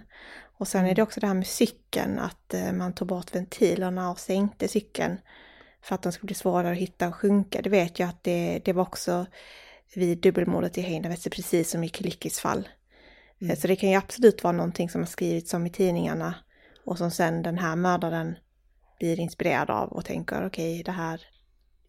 Och 0.58 0.68
sen 0.68 0.82
är 0.82 0.96
det 0.96 1.02
mm. 1.02 1.04
också 1.04 1.20
det 1.20 1.28
här 1.28 1.34
med 1.34 1.48
cykeln, 1.48 2.20
att 2.20 2.54
eh, 2.54 2.72
man 2.72 2.94
tog 2.94 3.08
bort 3.08 3.36
ventilerna 3.36 4.12
och 4.12 4.20
sänkte 4.20 4.68
cykeln 4.68 5.18
för 5.82 5.96
att 5.96 6.02
den 6.02 6.12
skulle 6.12 6.28
bli 6.28 6.36
svårare 6.36 6.72
att 6.72 6.78
hitta 6.78 7.08
och 7.08 7.16
sjunka. 7.16 7.62
Det 7.62 7.70
vet 7.70 8.00
jag 8.00 8.10
att 8.10 8.24
det, 8.24 8.62
det 8.66 8.74
var 8.74 8.84
också 8.84 9.26
vid 9.96 10.18
dubbelmordet 10.18 10.78
i 10.78 10.82
Heinävesi, 10.82 11.30
precis 11.30 11.70
som 11.70 11.84
i 11.84 11.90
Kylickis 11.90 12.40
fall. 12.40 12.68
Mm. 13.42 13.52
Eh, 13.52 13.58
så 13.60 13.68
det 13.68 13.76
kan 13.76 13.90
ju 13.90 13.96
absolut 13.96 14.44
vara 14.44 14.54
någonting 14.54 14.90
som 14.90 15.02
har 15.02 15.08
skrivits 15.08 15.54
om 15.54 15.66
i 15.66 15.70
tidningarna 15.70 16.34
och 16.86 16.98
som 16.98 17.12
sen 17.12 17.44
den 17.44 17.58
här 17.58 17.76
mördaren 17.76 18.36
blir 19.00 19.20
inspirerad 19.20 19.70
av 19.70 19.90
och 19.90 20.06
tänker 20.06 20.46
okej, 20.46 20.74
okay, 20.74 20.84
det 20.84 20.92
här, 20.92 21.22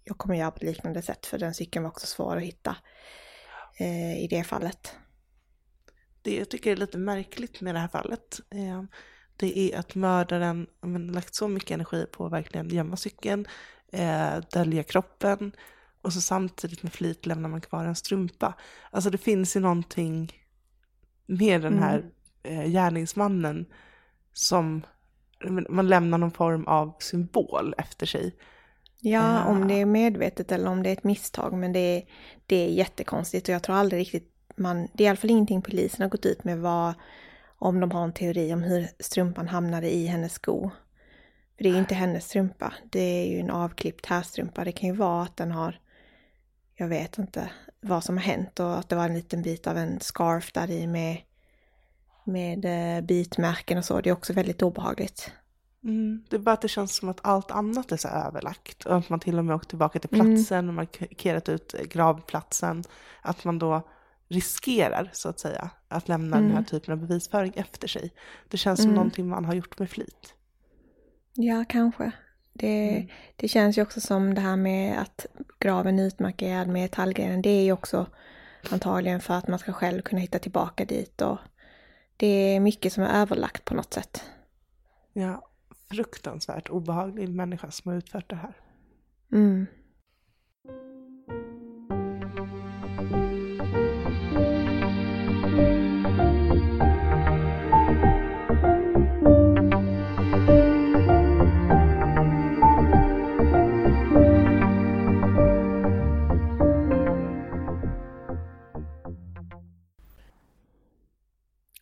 jag 0.04 0.18
kommer 0.18 0.35
göra 0.35 0.50
på 0.50 0.57
ett 0.57 0.62
liknande 0.62 1.02
sätt 1.02 1.26
för 1.26 1.38
den 1.38 1.54
cykeln 1.54 1.83
var 1.83 1.90
också 1.90 2.07
svår 2.07 2.37
att 2.37 2.42
hitta 2.42 2.76
eh, 3.78 4.24
i 4.24 4.26
det 4.30 4.44
fallet 4.44 4.96
det 6.24 6.37
jag 6.37 6.48
tycker 6.48 6.72
är 6.72 6.76
lite 6.76 6.98
märkligt 6.98 7.61
med 7.61 7.74
det 7.74 7.78
här 7.78 7.88
fallet, 7.88 8.40
eh, 8.50 8.83
det 9.37 9.59
är 9.59 9.78
att 9.78 9.94
mördaren 9.94 10.66
men, 10.80 11.07
lagt 11.07 11.35
så 11.35 11.48
mycket 11.48 11.70
energi 11.70 12.07
på 12.12 12.26
att 12.26 12.33
verkligen 12.33 12.68
gömma 12.68 12.96
cykeln, 12.96 13.46
eh, 13.92 14.37
dölja 14.52 14.83
kroppen 14.83 15.52
och 16.02 16.12
så 16.12 16.20
samtidigt 16.20 16.83
med 16.83 16.92
flit 16.92 17.26
lämnar 17.26 17.48
man 17.48 17.61
kvar 17.61 17.85
en 17.85 17.94
strumpa. 17.94 18.54
Alltså 18.90 19.11
det 19.11 19.18
finns 19.18 19.57
ju 19.57 19.61
någonting 19.61 20.33
med 21.26 21.62
den 21.62 21.78
här 21.78 21.98
mm. 22.42 22.61
eh, 22.61 22.70
gärningsmannen 22.70 23.66
som 24.35 24.87
man 25.68 25.88
lämnar 25.88 26.18
någon 26.18 26.31
form 26.31 26.64
av 26.64 26.94
symbol 26.99 27.75
efter 27.79 28.07
sig. 28.07 28.35
Ja, 29.01 29.20
uh. 29.20 29.49
om 29.49 29.68
det 29.68 29.75
är 29.75 29.87
medvetet 29.87 30.53
eller 30.53 30.70
om 30.70 30.83
det 30.83 30.88
är 30.88 30.92
ett 30.92 31.05
misstag, 31.05 31.53
men 31.53 31.73
det 31.73 31.79
är, 31.79 32.03
det 32.47 32.57
är 32.57 32.68
jättekonstigt 32.68 33.49
och 33.49 33.55
jag 33.55 33.62
tror 33.62 33.77
aldrig 33.77 34.01
riktigt 34.01 34.31
man, 34.57 34.88
det 34.92 35.05
är 35.05 35.07
i 35.07 35.09
alla 35.09 35.16
fall 35.16 35.31
ingenting 35.31 35.62
polisen 35.62 36.03
har 36.03 36.09
gått 36.09 36.27
ut 36.27 36.44
med 36.44 36.59
vad, 36.59 36.94
om 37.59 37.81
de 37.81 37.90
har 37.90 38.05
en 38.05 38.12
teori 38.12 38.55
om 38.55 38.62
hur 38.62 38.88
strumpan 38.99 39.49
hamnade 39.49 39.94
i 39.94 40.07
hennes 40.07 40.33
sko. 40.33 40.70
För 41.57 41.64
det 41.64 41.70
är 41.70 41.79
inte 41.79 41.94
hennes 41.94 42.25
strumpa, 42.25 42.73
det 42.90 43.01
är 43.01 43.27
ju 43.27 43.40
en 43.40 43.51
avklippt 43.51 44.07
härstrumpa. 44.07 44.64
Det 44.64 44.73
kan 44.73 44.88
ju 44.88 44.94
vara 44.94 45.23
att 45.23 45.37
den 45.37 45.53
har, 45.53 45.81
jag 46.75 46.88
vet 46.88 47.18
inte 47.18 47.51
vad 47.81 48.05
som 48.05 48.16
har 48.16 48.25
hänt 48.25 48.61
och 48.61 48.79
att 48.79 48.88
det 48.88 48.97
var 48.97 49.05
en 49.05 49.14
liten 49.14 49.42
bit 49.42 49.66
av 49.66 49.79
en 49.79 50.01
scarf 50.01 50.53
där 50.53 50.70
i 50.70 50.87
med, 50.87 51.18
med 52.26 52.64
eh, 52.64 53.04
bitmärken 53.04 53.78
och 53.78 53.84
så. 53.84 54.00
Det 54.00 54.10
är 54.10 54.14
också 54.14 54.32
väldigt 54.32 54.62
obehagligt. 54.62 55.32
Mm, 55.84 56.24
det 56.28 56.37
är 56.37 56.40
bara 56.40 56.52
att 56.52 56.62
det 56.62 56.68
känns 56.68 56.96
som 56.96 57.08
att 57.08 57.20
allt 57.22 57.50
annat 57.50 57.92
är 57.92 57.96
så 57.96 58.08
överlagt. 58.08 58.87
Och 58.87 58.96
att 58.96 59.08
man 59.08 59.20
till 59.20 59.38
och 59.38 59.44
med 59.44 59.56
åkt 59.56 59.68
tillbaka 59.68 59.98
till 59.98 60.08
platsen 60.08 60.58
mm. 60.58 60.68
och 60.68 60.74
markerat 60.74 61.48
ut 61.48 61.74
gravplatsen. 61.90 62.84
Att 63.22 63.44
man 63.44 63.58
då 63.58 63.82
riskerar, 64.28 65.10
så 65.12 65.28
att 65.28 65.40
säga, 65.40 65.70
att 65.88 66.08
lämna 66.08 66.37
mm. 66.37 66.42
den 66.42 66.50
här 66.50 66.58
mm. 66.58 66.64
typen 66.64 66.92
av 66.92 66.98
bevisföring 67.00 67.52
efter 67.56 67.88
sig. 67.88 68.12
Det 68.48 68.56
känns 68.56 68.78
som 68.78 68.87
mm. 68.87 68.94
någonting 68.94 69.28
man 69.28 69.44
har 69.44 69.54
gjort 69.54 69.78
med 69.78 69.90
flit. 69.90 70.34
Ja, 71.34 71.64
kanske. 71.68 72.12
Det, 72.52 72.88
mm. 72.88 73.08
det 73.37 73.48
känns 73.48 73.78
ju 73.78 73.82
också 73.82 74.00
som 74.00 74.34
det 74.34 74.40
här 74.40 74.56
med 74.56 75.00
att 75.00 75.26
graven 75.58 75.98
är 75.98 76.06
utmarkerad 76.06 76.68
med 76.68 76.90
tallgrenen. 76.90 77.42
Det 77.42 77.50
är 77.50 77.62
ju 77.62 77.72
också 77.72 78.06
antagligen 78.70 79.20
för 79.20 79.34
att 79.34 79.48
man 79.48 79.58
ska 79.58 79.72
själv 79.72 80.02
kunna 80.02 80.20
hitta 80.20 80.38
tillbaka 80.38 80.84
dit 80.84 81.20
och 81.20 81.38
det 82.16 82.27
är 82.27 82.61
mycket 82.61 82.92
som 82.92 83.03
är 83.03 83.20
överlagt 83.20 83.64
på 83.64 83.74
något 83.74 83.94
sätt. 83.94 84.24
Ja, 85.12 85.48
fruktansvärt 85.90 86.70
obehaglig 86.70 87.29
människa 87.29 87.70
som 87.70 87.90
har 87.90 87.98
utfört 87.98 88.31
det 88.31 88.37
här. 88.37 88.57
Mm. 89.33 89.66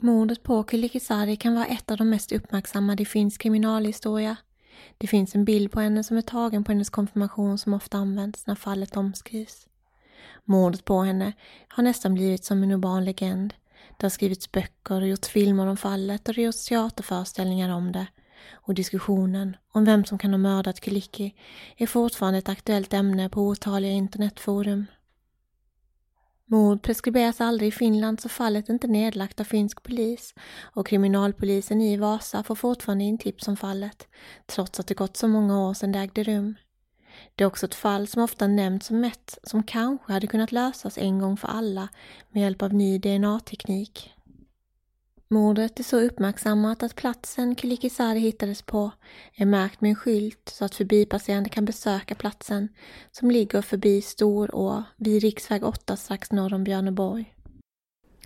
Mordet 0.05 0.43
på 0.43 0.65
Kylikisari 0.71 1.37
kan 1.37 1.55
vara 1.55 1.67
ett 1.67 1.91
av 1.91 1.97
de 1.97 2.11
mest 2.11 2.33
uppmärksammade 2.33 3.03
i 3.03 3.07
finsk 3.07 3.41
kriminalhistoria. 3.41 4.37
Det 4.99 5.07
finns 5.07 5.35
en 5.35 5.45
bild 5.45 5.73
på 5.73 5.81
henne 5.81 6.05
som 6.05 6.17
är 6.17 6.23
tagen 6.23 6.65
på 6.65 6.73
hennes 6.73 6.91
konfirmation 6.91 7.59
som 7.59 7.75
ofta 7.75 7.99
används 7.99 8.47
när 8.47 8.55
fallet 8.55 8.97
omskrivs. 8.97 9.67
Mordet 10.45 10.85
på 10.85 11.03
henne 11.03 11.33
har 11.69 11.83
nästan 11.83 12.15
blivit 12.15 12.45
som 12.45 12.63
en 12.63 12.71
urban 12.71 13.05
legend. 13.05 13.55
Det 13.97 14.05
har 14.05 14.11
skrivits 14.11 14.53
böcker 14.53 15.01
och 15.01 15.09
gjorts 15.09 15.29
filmer 15.29 15.67
om 15.67 15.77
fallet 15.77 16.29
och 16.29 16.35
det 16.35 16.41
har 16.41 16.47
gjorts 16.47 16.65
teaterföreställningar 16.69 17.75
om 17.75 17.93
det. 17.93 18.07
Och 18.53 18.75
diskussionen 18.75 19.57
om 19.73 19.85
vem 19.85 20.05
som 20.05 20.19
kan 20.19 20.31
ha 20.31 20.39
mördat 20.39 20.85
Kyliki 20.85 21.35
är 21.77 21.87
fortfarande 21.87 22.39
ett 22.39 22.49
aktuellt 22.49 22.93
ämne 22.93 23.29
på 23.29 23.41
otaliga 23.41 23.93
internetforum. 23.93 24.87
Mord 26.53 26.83
preskriberas 26.83 27.41
aldrig 27.41 27.69
i 27.69 27.73
Finland 27.73 28.21
så 28.21 28.29
fallet 28.29 28.69
är 28.69 28.73
inte 28.73 28.87
nedlagt 28.87 29.41
av 29.41 29.45
finsk 29.45 29.83
polis 29.83 30.35
och 30.61 30.87
kriminalpolisen 30.87 31.81
i 31.81 31.97
Vasa 31.97 32.43
får 32.43 32.55
fortfarande 32.55 33.05
in 33.05 33.19
tips 33.19 33.49
om 33.49 33.57
fallet, 33.57 34.09
trots 34.47 34.81
att 34.81 34.87
det 34.87 34.95
gått 34.95 35.17
så 35.17 35.29
många 35.29 35.69
år 35.69 35.75
sedan 35.75 35.93
det 35.93 35.99
ägde 35.99 36.23
rum. 36.23 36.55
Det 37.35 37.45
är 37.45 37.49
också 37.49 37.67
ett 37.67 37.75
fall 37.75 38.07
som 38.07 38.23
ofta 38.23 38.47
nämns 38.47 38.87
som 38.87 39.05
ett 39.05 39.39
som 39.43 39.63
kanske 39.63 40.13
hade 40.13 40.27
kunnat 40.27 40.53
lösas 40.53 40.99
en 40.99 41.19
gång 41.19 41.37
för 41.37 41.49
alla 41.49 41.89
med 42.31 42.43
hjälp 42.43 42.63
av 42.63 42.75
ny 42.75 42.99
DNA-teknik. 42.99 44.15
Mordet 45.33 45.81
är 45.81 45.85
så 45.85 46.01
uppmärksammat 46.01 46.83
att 46.83 46.95
platsen 46.95 47.57
Kylikisari 47.57 48.19
hittades 48.19 48.63
på 48.63 48.91
är 49.35 49.47
märkt 49.47 49.81
med 49.81 49.89
en 49.89 49.95
skylt 49.95 50.53
så 50.55 50.65
att 50.65 50.75
förbipasserande 50.75 51.49
kan 51.49 51.65
besöka 51.65 52.15
platsen 52.15 52.69
som 53.11 53.31
ligger 53.31 53.63
förbi 53.63 54.03
Storå 54.03 54.83
vid 54.97 55.23
riksväg 55.23 55.65
8 55.65 55.97
strax 55.97 56.33
norr 56.33 56.55
om 56.55 56.65
Björneborg. 56.65 57.35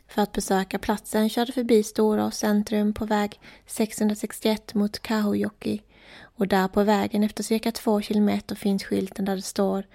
För 0.08 0.22
att 0.22 0.32
besöka 0.32 0.78
platsen 0.78 1.28
körde 1.28 1.52
förbi 1.52 1.82
Storå 1.82 2.30
centrum 2.30 2.94
på 2.94 3.04
väg 3.04 3.40
661 3.66 4.74
mot 4.74 4.98
Kahojoki 4.98 5.82
och 6.20 6.48
där 6.48 6.68
på 6.68 6.82
vägen 6.82 7.22
efter 7.22 7.42
cirka 7.42 7.72
två 7.72 8.00
kilometer 8.00 8.54
finns 8.54 8.84
skylten 8.84 9.24
där 9.24 9.36
det 9.36 9.42
står 9.42 9.86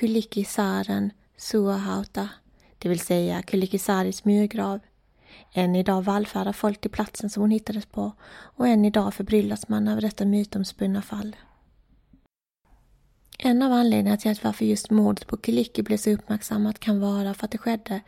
Kylikisaren 0.00 1.10
Suahauta, 1.36 2.28
det 2.78 2.88
vill 2.88 3.00
säga 3.00 3.42
Kylikisaris 3.42 4.24
myrgrav. 4.24 4.80
Än 5.52 5.76
idag 5.76 6.02
vallfärdar 6.02 6.52
folk 6.52 6.80
till 6.80 6.90
platsen 6.90 7.30
som 7.30 7.40
hon 7.40 7.50
hittades 7.50 7.86
på 7.86 8.12
och 8.32 8.68
än 8.68 8.84
idag 8.84 9.14
förbryllas 9.14 9.68
man 9.68 9.88
över 9.88 10.00
detta 10.00 10.24
mytomspunna 10.24 11.02
fall. 11.02 11.36
En 13.38 13.62
av 13.62 13.72
anledningarna 13.72 14.16
till 14.16 14.30
att 14.30 14.44
varför 14.44 14.64
just 14.64 14.90
mordet 14.90 15.26
på 15.26 15.36
Kyllikki 15.36 15.82
blev 15.82 15.96
så 15.96 16.10
uppmärksammat 16.10 16.78
kan 16.78 17.00
vara 17.00 17.34
för 17.34 17.44
att 17.44 17.50
det 17.50 17.58
skedde 17.58 18.00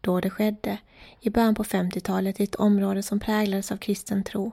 då 0.00 0.20
det 0.20 0.30
skedde, 0.30 0.78
i 1.20 1.30
början 1.30 1.54
på 1.54 1.64
50-talet 1.64 2.40
i 2.40 2.44
ett 2.44 2.54
område 2.54 3.02
som 3.02 3.20
präglades 3.20 3.72
av 3.72 3.76
kristen 3.76 4.24
tro. 4.24 4.52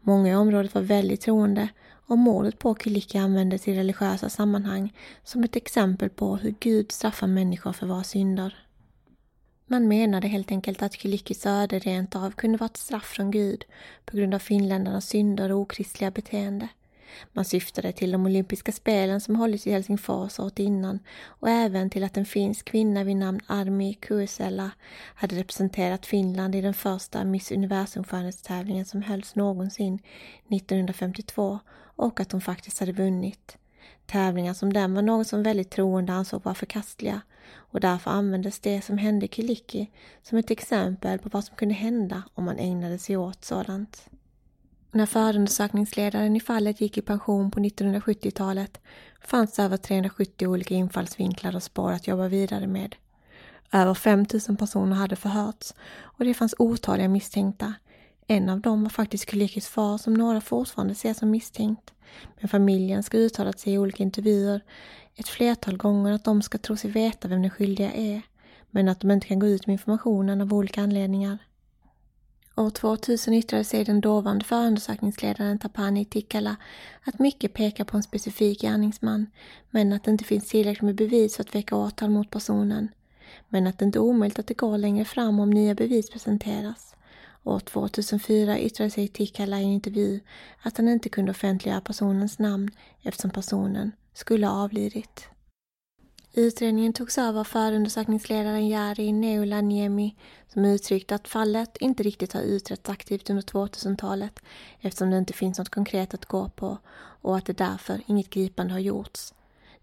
Många 0.00 0.28
i 0.28 0.34
området 0.34 0.74
var 0.74 0.82
väldigt 0.82 1.20
troende 1.20 1.68
och 2.06 2.18
mordet 2.18 2.58
på 2.58 2.74
Kyllikki 2.74 3.18
användes 3.18 3.68
i 3.68 3.74
religiösa 3.74 4.28
sammanhang 4.28 4.92
som 5.24 5.44
ett 5.44 5.56
exempel 5.56 6.10
på 6.10 6.36
hur 6.36 6.54
Gud 6.60 6.92
straffar 6.92 7.26
människor 7.26 7.72
för 7.72 7.86
våra 7.86 8.04
synder. 8.04 8.67
Man 9.70 9.88
menade 9.88 10.28
helt 10.28 10.50
enkelt 10.50 10.82
att 10.82 10.94
Kylikis 10.94 11.46
öde 11.46 11.78
rent 11.78 12.16
av 12.16 12.30
kunde 12.30 12.58
vara 12.58 12.70
ett 12.70 12.76
straff 12.76 13.04
från 13.04 13.30
Gud 13.30 13.64
på 14.04 14.16
grund 14.16 14.34
av 14.34 14.38
finländarnas 14.38 15.08
synder 15.08 15.52
och 15.52 15.58
okristliga 15.58 16.10
beteende. 16.10 16.68
Man 17.32 17.44
syftade 17.44 17.92
till 17.92 18.10
de 18.12 18.26
olympiska 18.26 18.72
spelen 18.72 19.20
som 19.20 19.36
hållits 19.36 19.66
i 19.66 19.70
Helsingfors 19.70 20.38
året 20.38 20.58
innan 20.58 20.98
och 21.24 21.48
även 21.48 21.90
till 21.90 22.04
att 22.04 22.16
en 22.16 22.26
finsk 22.26 22.64
kvinna 22.64 23.04
vid 23.04 23.16
namn 23.16 23.40
Armi 23.46 23.94
Kuusela 23.94 24.70
hade 25.14 25.36
representerat 25.36 26.06
Finland 26.06 26.54
i 26.54 26.60
den 26.60 26.74
första 26.74 27.24
Miss 27.24 27.52
Universum-skönhetstävlingen 27.52 28.84
som 28.84 29.02
hölls 29.02 29.34
någonsin 29.34 29.98
1952 30.48 31.58
och 31.96 32.20
att 32.20 32.32
hon 32.32 32.40
faktiskt 32.40 32.80
hade 32.80 32.92
vunnit. 32.92 33.58
Tävlingar 34.10 34.54
som 34.54 34.72
den 34.72 34.94
var 34.94 35.02
något 35.02 35.26
som 35.26 35.42
väldigt 35.42 35.70
troende 35.70 36.12
ansåg 36.12 36.44
vara 36.44 36.54
förkastliga 36.54 37.20
och 37.54 37.80
därför 37.80 38.10
användes 38.10 38.60
det 38.60 38.82
som 38.82 38.98
hände 38.98 39.28
Kiliki 39.28 39.90
som 40.22 40.38
ett 40.38 40.50
exempel 40.50 41.18
på 41.18 41.28
vad 41.28 41.44
som 41.44 41.56
kunde 41.56 41.74
hända 41.74 42.22
om 42.34 42.44
man 42.44 42.58
ägnade 42.58 42.98
sig 42.98 43.16
åt 43.16 43.44
sådant. 43.44 44.08
När 44.92 45.06
förundersökningsledaren 45.06 46.36
i 46.36 46.40
fallet 46.40 46.80
gick 46.80 46.98
i 46.98 47.02
pension 47.02 47.50
på 47.50 47.60
1970-talet 47.60 48.80
fanns 49.20 49.54
det 49.54 49.62
över 49.62 49.76
370 49.76 50.48
olika 50.48 50.74
infallsvinklar 50.74 51.56
och 51.56 51.62
spår 51.62 51.92
att 51.92 52.06
jobba 52.06 52.28
vidare 52.28 52.66
med. 52.66 52.96
Över 53.72 53.94
5000 53.94 54.56
personer 54.56 54.96
hade 54.96 55.16
förhörts 55.16 55.74
och 56.00 56.24
det 56.24 56.34
fanns 56.34 56.54
otaliga 56.58 57.08
misstänkta. 57.08 57.74
En 58.30 58.48
av 58.48 58.60
dem 58.60 58.82
var 58.82 58.90
faktiskt 58.90 59.26
Kulikis 59.26 59.68
far 59.68 59.98
som 59.98 60.14
några 60.14 60.40
fortfarande 60.40 60.94
ser 60.94 61.14
som 61.14 61.30
misstänkt. 61.30 61.92
Men 62.40 62.48
familjen 62.48 63.02
ska 63.02 63.18
uttalat 63.18 63.60
sig 63.60 63.72
i 63.72 63.78
olika 63.78 64.02
intervjuer 64.02 64.60
ett 65.14 65.28
flertal 65.28 65.76
gånger 65.76 66.12
att 66.12 66.24
de 66.24 66.42
ska 66.42 66.58
tro 66.58 66.76
sig 66.76 66.90
veta 66.90 67.28
vem 67.28 67.42
den 67.42 67.50
skyldiga 67.50 67.92
är, 67.92 68.22
men 68.70 68.88
att 68.88 69.00
de 69.00 69.10
inte 69.10 69.26
kan 69.26 69.38
gå 69.38 69.46
ut 69.46 69.66
med 69.66 69.72
informationen 69.72 70.40
av 70.40 70.54
olika 70.54 70.82
anledningar. 70.82 71.38
År 72.56 72.70
2000 72.70 73.34
yttrade 73.34 73.64
sig 73.64 73.84
den 73.84 74.00
dåvarande 74.00 74.44
förundersökningsledaren 74.44 75.58
Tapani 75.58 76.04
Tikala 76.04 76.56
att 77.04 77.18
mycket 77.18 77.54
pekar 77.54 77.84
på 77.84 77.96
en 77.96 78.02
specifik 78.02 78.60
gärningsman, 78.60 79.26
men 79.70 79.92
att 79.92 80.04
det 80.04 80.10
inte 80.10 80.24
finns 80.24 80.48
tillräckligt 80.48 80.82
med 80.82 80.94
bevis 80.94 81.36
för 81.36 81.42
att 81.42 81.54
väcka 81.54 81.76
åtal 81.76 82.10
mot 82.10 82.30
personen. 82.30 82.88
Men 83.48 83.66
att 83.66 83.78
det 83.78 83.84
inte 83.84 83.98
är 83.98 84.02
omöjligt 84.02 84.38
att 84.38 84.46
det 84.46 84.54
går 84.54 84.78
längre 84.78 85.04
fram 85.04 85.40
om 85.40 85.50
nya 85.50 85.74
bevis 85.74 86.10
presenteras. 86.10 86.94
År 87.44 87.60
2004 87.60 88.58
yttrade 88.58 88.90
sig 88.90 89.08
Tikala 89.08 89.60
i 89.60 89.64
en 89.64 89.70
intervju 89.70 90.20
att 90.62 90.76
han 90.76 90.88
inte 90.88 91.08
kunde 91.08 91.30
offentliggöra 91.30 91.80
personens 91.80 92.38
namn 92.38 92.70
eftersom 93.02 93.30
personen 93.30 93.92
skulle 94.14 94.46
ha 94.46 94.64
avlidit. 94.64 95.28
Utredningen 96.34 96.92
togs 96.92 97.18
över 97.18 97.40
av 97.40 97.44
förundersökningsledaren 97.44 98.68
Jari 98.68 99.12
Neulaniemi 99.12 100.16
som 100.48 100.64
uttryckte 100.64 101.14
att 101.14 101.28
fallet 101.28 101.76
inte 101.76 102.02
riktigt 102.02 102.32
har 102.32 102.40
utretts 102.40 102.88
aktivt 102.88 103.30
under 103.30 103.42
2000-talet 103.42 104.40
eftersom 104.80 105.10
det 105.10 105.18
inte 105.18 105.32
finns 105.32 105.58
något 105.58 105.68
konkret 105.68 106.14
att 106.14 106.26
gå 106.26 106.48
på 106.48 106.78
och 107.22 107.36
att 107.36 107.46
det 107.46 107.52
därför 107.58 108.00
inget 108.06 108.30
gripande 108.30 108.72
har 108.72 108.80
gjorts. 108.80 109.34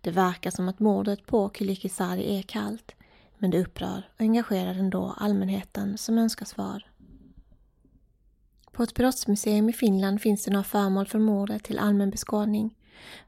Det 0.02 0.12
verkar 0.12 0.52
som 0.52 0.70
att 0.70 0.80
mordet 0.80 1.26
på 1.26 1.52
Kylikisari 1.58 2.40
är 2.40 2.42
kallt, 2.42 2.92
men 3.38 3.52
det 3.52 3.62
upprör 3.62 4.10
och 4.16 4.22
engagerar 4.22 4.76
ändå 4.76 5.16
allmänheten 5.18 5.98
som 5.98 6.18
önskar 6.18 6.46
svar. 6.46 6.86
På 8.76 8.84
ett 8.84 8.94
brottsmuseum 8.94 9.70
i 9.70 9.74
Finland 9.74 10.22
finns 10.22 10.44
det 10.44 10.52
några 10.52 10.64
föremål 10.64 11.08
från 11.08 11.22
mordet 11.22 11.64
till 11.64 11.80
allmän 11.80 12.10
beskådning. 12.10 12.76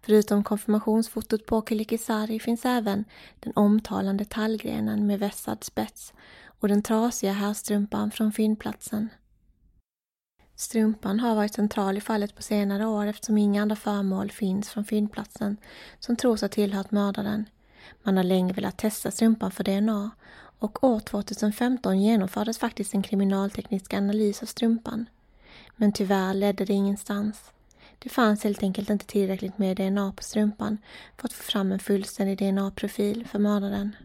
Förutom 0.01 0.43
konfirmationsfotot 0.43 1.45
på 1.45 1.61
Kilikisari 1.69 2.39
finns 2.39 2.65
även 2.65 3.05
den 3.39 3.53
omtalande 3.55 4.26
tallgrenen 4.26 5.07
med 5.07 5.19
vässad 5.19 5.63
spets 5.63 6.13
och 6.59 6.67
den 6.67 6.82
trasiga 6.82 7.32
härstrumpan 7.32 8.11
från 8.11 8.32
fyndplatsen. 8.32 9.09
Strumpan 10.55 11.19
har 11.19 11.36
varit 11.36 11.53
central 11.53 11.97
i 11.97 12.01
fallet 12.01 12.36
på 12.36 12.41
senare 12.41 12.86
år 12.86 13.07
eftersom 13.07 13.38
inga 13.38 13.61
andra 13.61 13.76
föremål 13.76 14.32
finns 14.32 14.69
från 14.69 14.86
fyndplatsen 14.86 15.57
som 15.99 16.15
tros 16.15 16.41
ha 16.41 16.47
tillhört 16.47 16.91
mördaren. 16.91 17.45
Man 18.03 18.17
har 18.17 18.24
länge 18.24 18.53
velat 18.53 18.78
testa 18.78 19.11
strumpan 19.11 19.51
för 19.51 19.63
DNA 19.63 20.11
och 20.59 20.84
år 20.84 20.99
2015 20.99 22.01
genomfördes 22.01 22.57
faktiskt 22.57 22.93
en 22.93 23.03
kriminalteknisk 23.03 23.93
analys 23.93 24.41
av 24.41 24.45
strumpan. 24.45 25.05
Men 25.78 25.91
tyvärr 25.91 26.34
ledde 26.34 26.65
det 26.65 26.73
ingenstans. 26.73 27.51
Det 27.99 28.09
fanns 28.09 28.43
helt 28.43 28.63
enkelt 28.63 28.89
inte 28.89 29.05
tillräckligt 29.05 29.57
med 29.57 29.78
DNA 29.78 30.11
på 30.11 30.23
strumpan 30.23 30.78
för 31.17 31.28
att 31.28 31.34
få 31.34 31.43
fram 31.43 31.71
en 31.71 31.80
fullständig 31.80 32.38
DNA-profil 32.38 33.28
för 33.28 33.39
mördaren. 33.39 33.95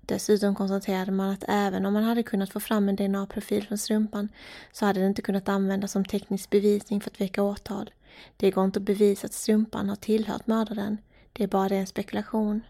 Dessutom 0.00 0.54
konstaterade 0.54 1.12
man 1.12 1.30
att 1.30 1.44
även 1.48 1.86
om 1.86 1.92
man 1.92 2.04
hade 2.04 2.22
kunnat 2.22 2.50
få 2.50 2.60
fram 2.60 2.88
en 2.88 2.96
DNA-profil 2.96 3.66
från 3.66 3.78
strumpan 3.78 4.28
så 4.72 4.86
hade 4.86 5.00
det 5.00 5.06
inte 5.06 5.22
kunnat 5.22 5.48
användas 5.48 5.92
som 5.92 6.04
teknisk 6.04 6.50
bevisning 6.50 7.00
för 7.00 7.10
att 7.10 7.20
väcka 7.20 7.42
åtal 7.42 7.90
Det 8.36 8.50
går 8.50 8.64
inte 8.64 8.78
att 8.78 8.84
bevisa 8.84 9.26
att 9.26 9.32
strumpan 9.32 9.88
har 9.88 9.96
tillhört 9.96 10.46
mördaren. 10.46 10.98
Det 11.32 11.44
är 11.44 11.48
bara 11.48 11.74
en 11.74 11.86
spekulation. 11.86 12.60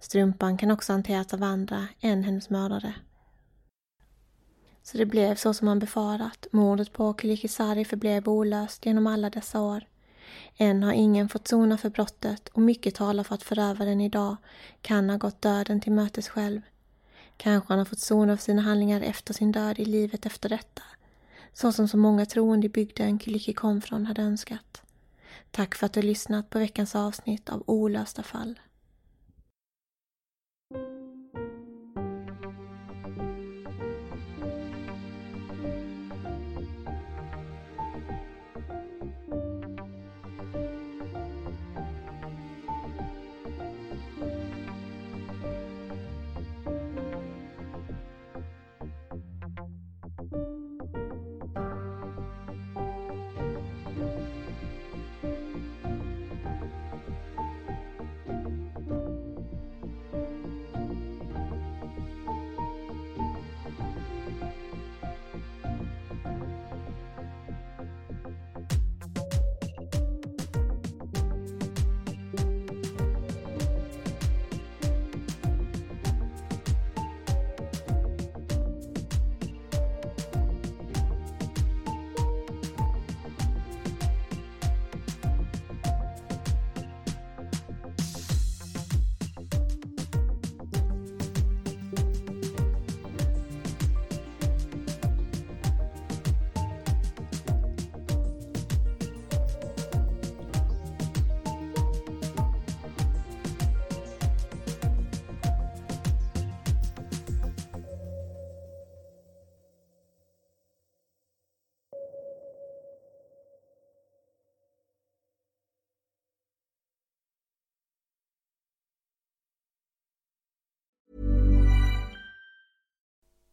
Strumpan 0.00 0.56
kan 0.56 0.70
också 0.70 0.92
hanteras 0.92 1.34
av 1.34 1.42
andra 1.42 1.88
än 2.00 2.24
hennes 2.24 2.50
mördare. 2.50 2.94
Så 4.82 4.98
det 4.98 5.06
blev 5.06 5.34
så 5.34 5.54
som 5.54 5.68
han 5.68 5.78
befarat. 5.78 6.46
Mordet 6.50 6.92
på 6.92 7.12
Kulikisari 7.12 7.84
förblev 7.84 8.28
olöst 8.28 8.86
genom 8.86 9.06
alla 9.06 9.30
dessa 9.30 9.60
år. 9.60 9.84
Än 10.56 10.82
har 10.82 10.92
ingen 10.92 11.28
fått 11.28 11.48
sona 11.48 11.78
för 11.78 11.90
brottet 11.90 12.48
och 12.48 12.62
mycket 12.62 12.94
talar 12.94 13.24
för 13.24 13.34
att 13.34 13.42
förövaren 13.42 14.00
idag 14.00 14.36
kan 14.82 15.10
ha 15.10 15.16
gått 15.16 15.42
döden 15.42 15.80
till 15.80 15.92
mötes 15.92 16.28
själv. 16.28 16.60
Kanske 17.36 17.72
han 17.72 17.78
har 17.78 17.84
fått 17.86 17.98
sona 18.00 18.36
för 18.36 18.44
sina 18.44 18.62
handlingar 18.62 19.00
efter 19.00 19.34
sin 19.34 19.52
död 19.52 19.78
i 19.78 19.84
livet 19.84 20.26
efter 20.26 20.48
detta. 20.48 20.82
Så 21.52 21.72
som 21.72 21.88
så 21.88 21.96
många 21.96 22.26
troende 22.26 22.66
i 22.66 22.70
bygden 22.70 23.18
Kyllikki 23.18 23.52
kom 23.52 23.80
från 23.80 24.06
hade 24.06 24.22
önskat. 24.22 24.82
Tack 25.50 25.74
för 25.74 25.86
att 25.86 25.92
du 25.92 26.02
lyssnat 26.02 26.50
på 26.50 26.58
veckans 26.58 26.94
avsnitt 26.94 27.48
av 27.48 27.62
Olösta 27.66 28.22
fall. 28.22 28.58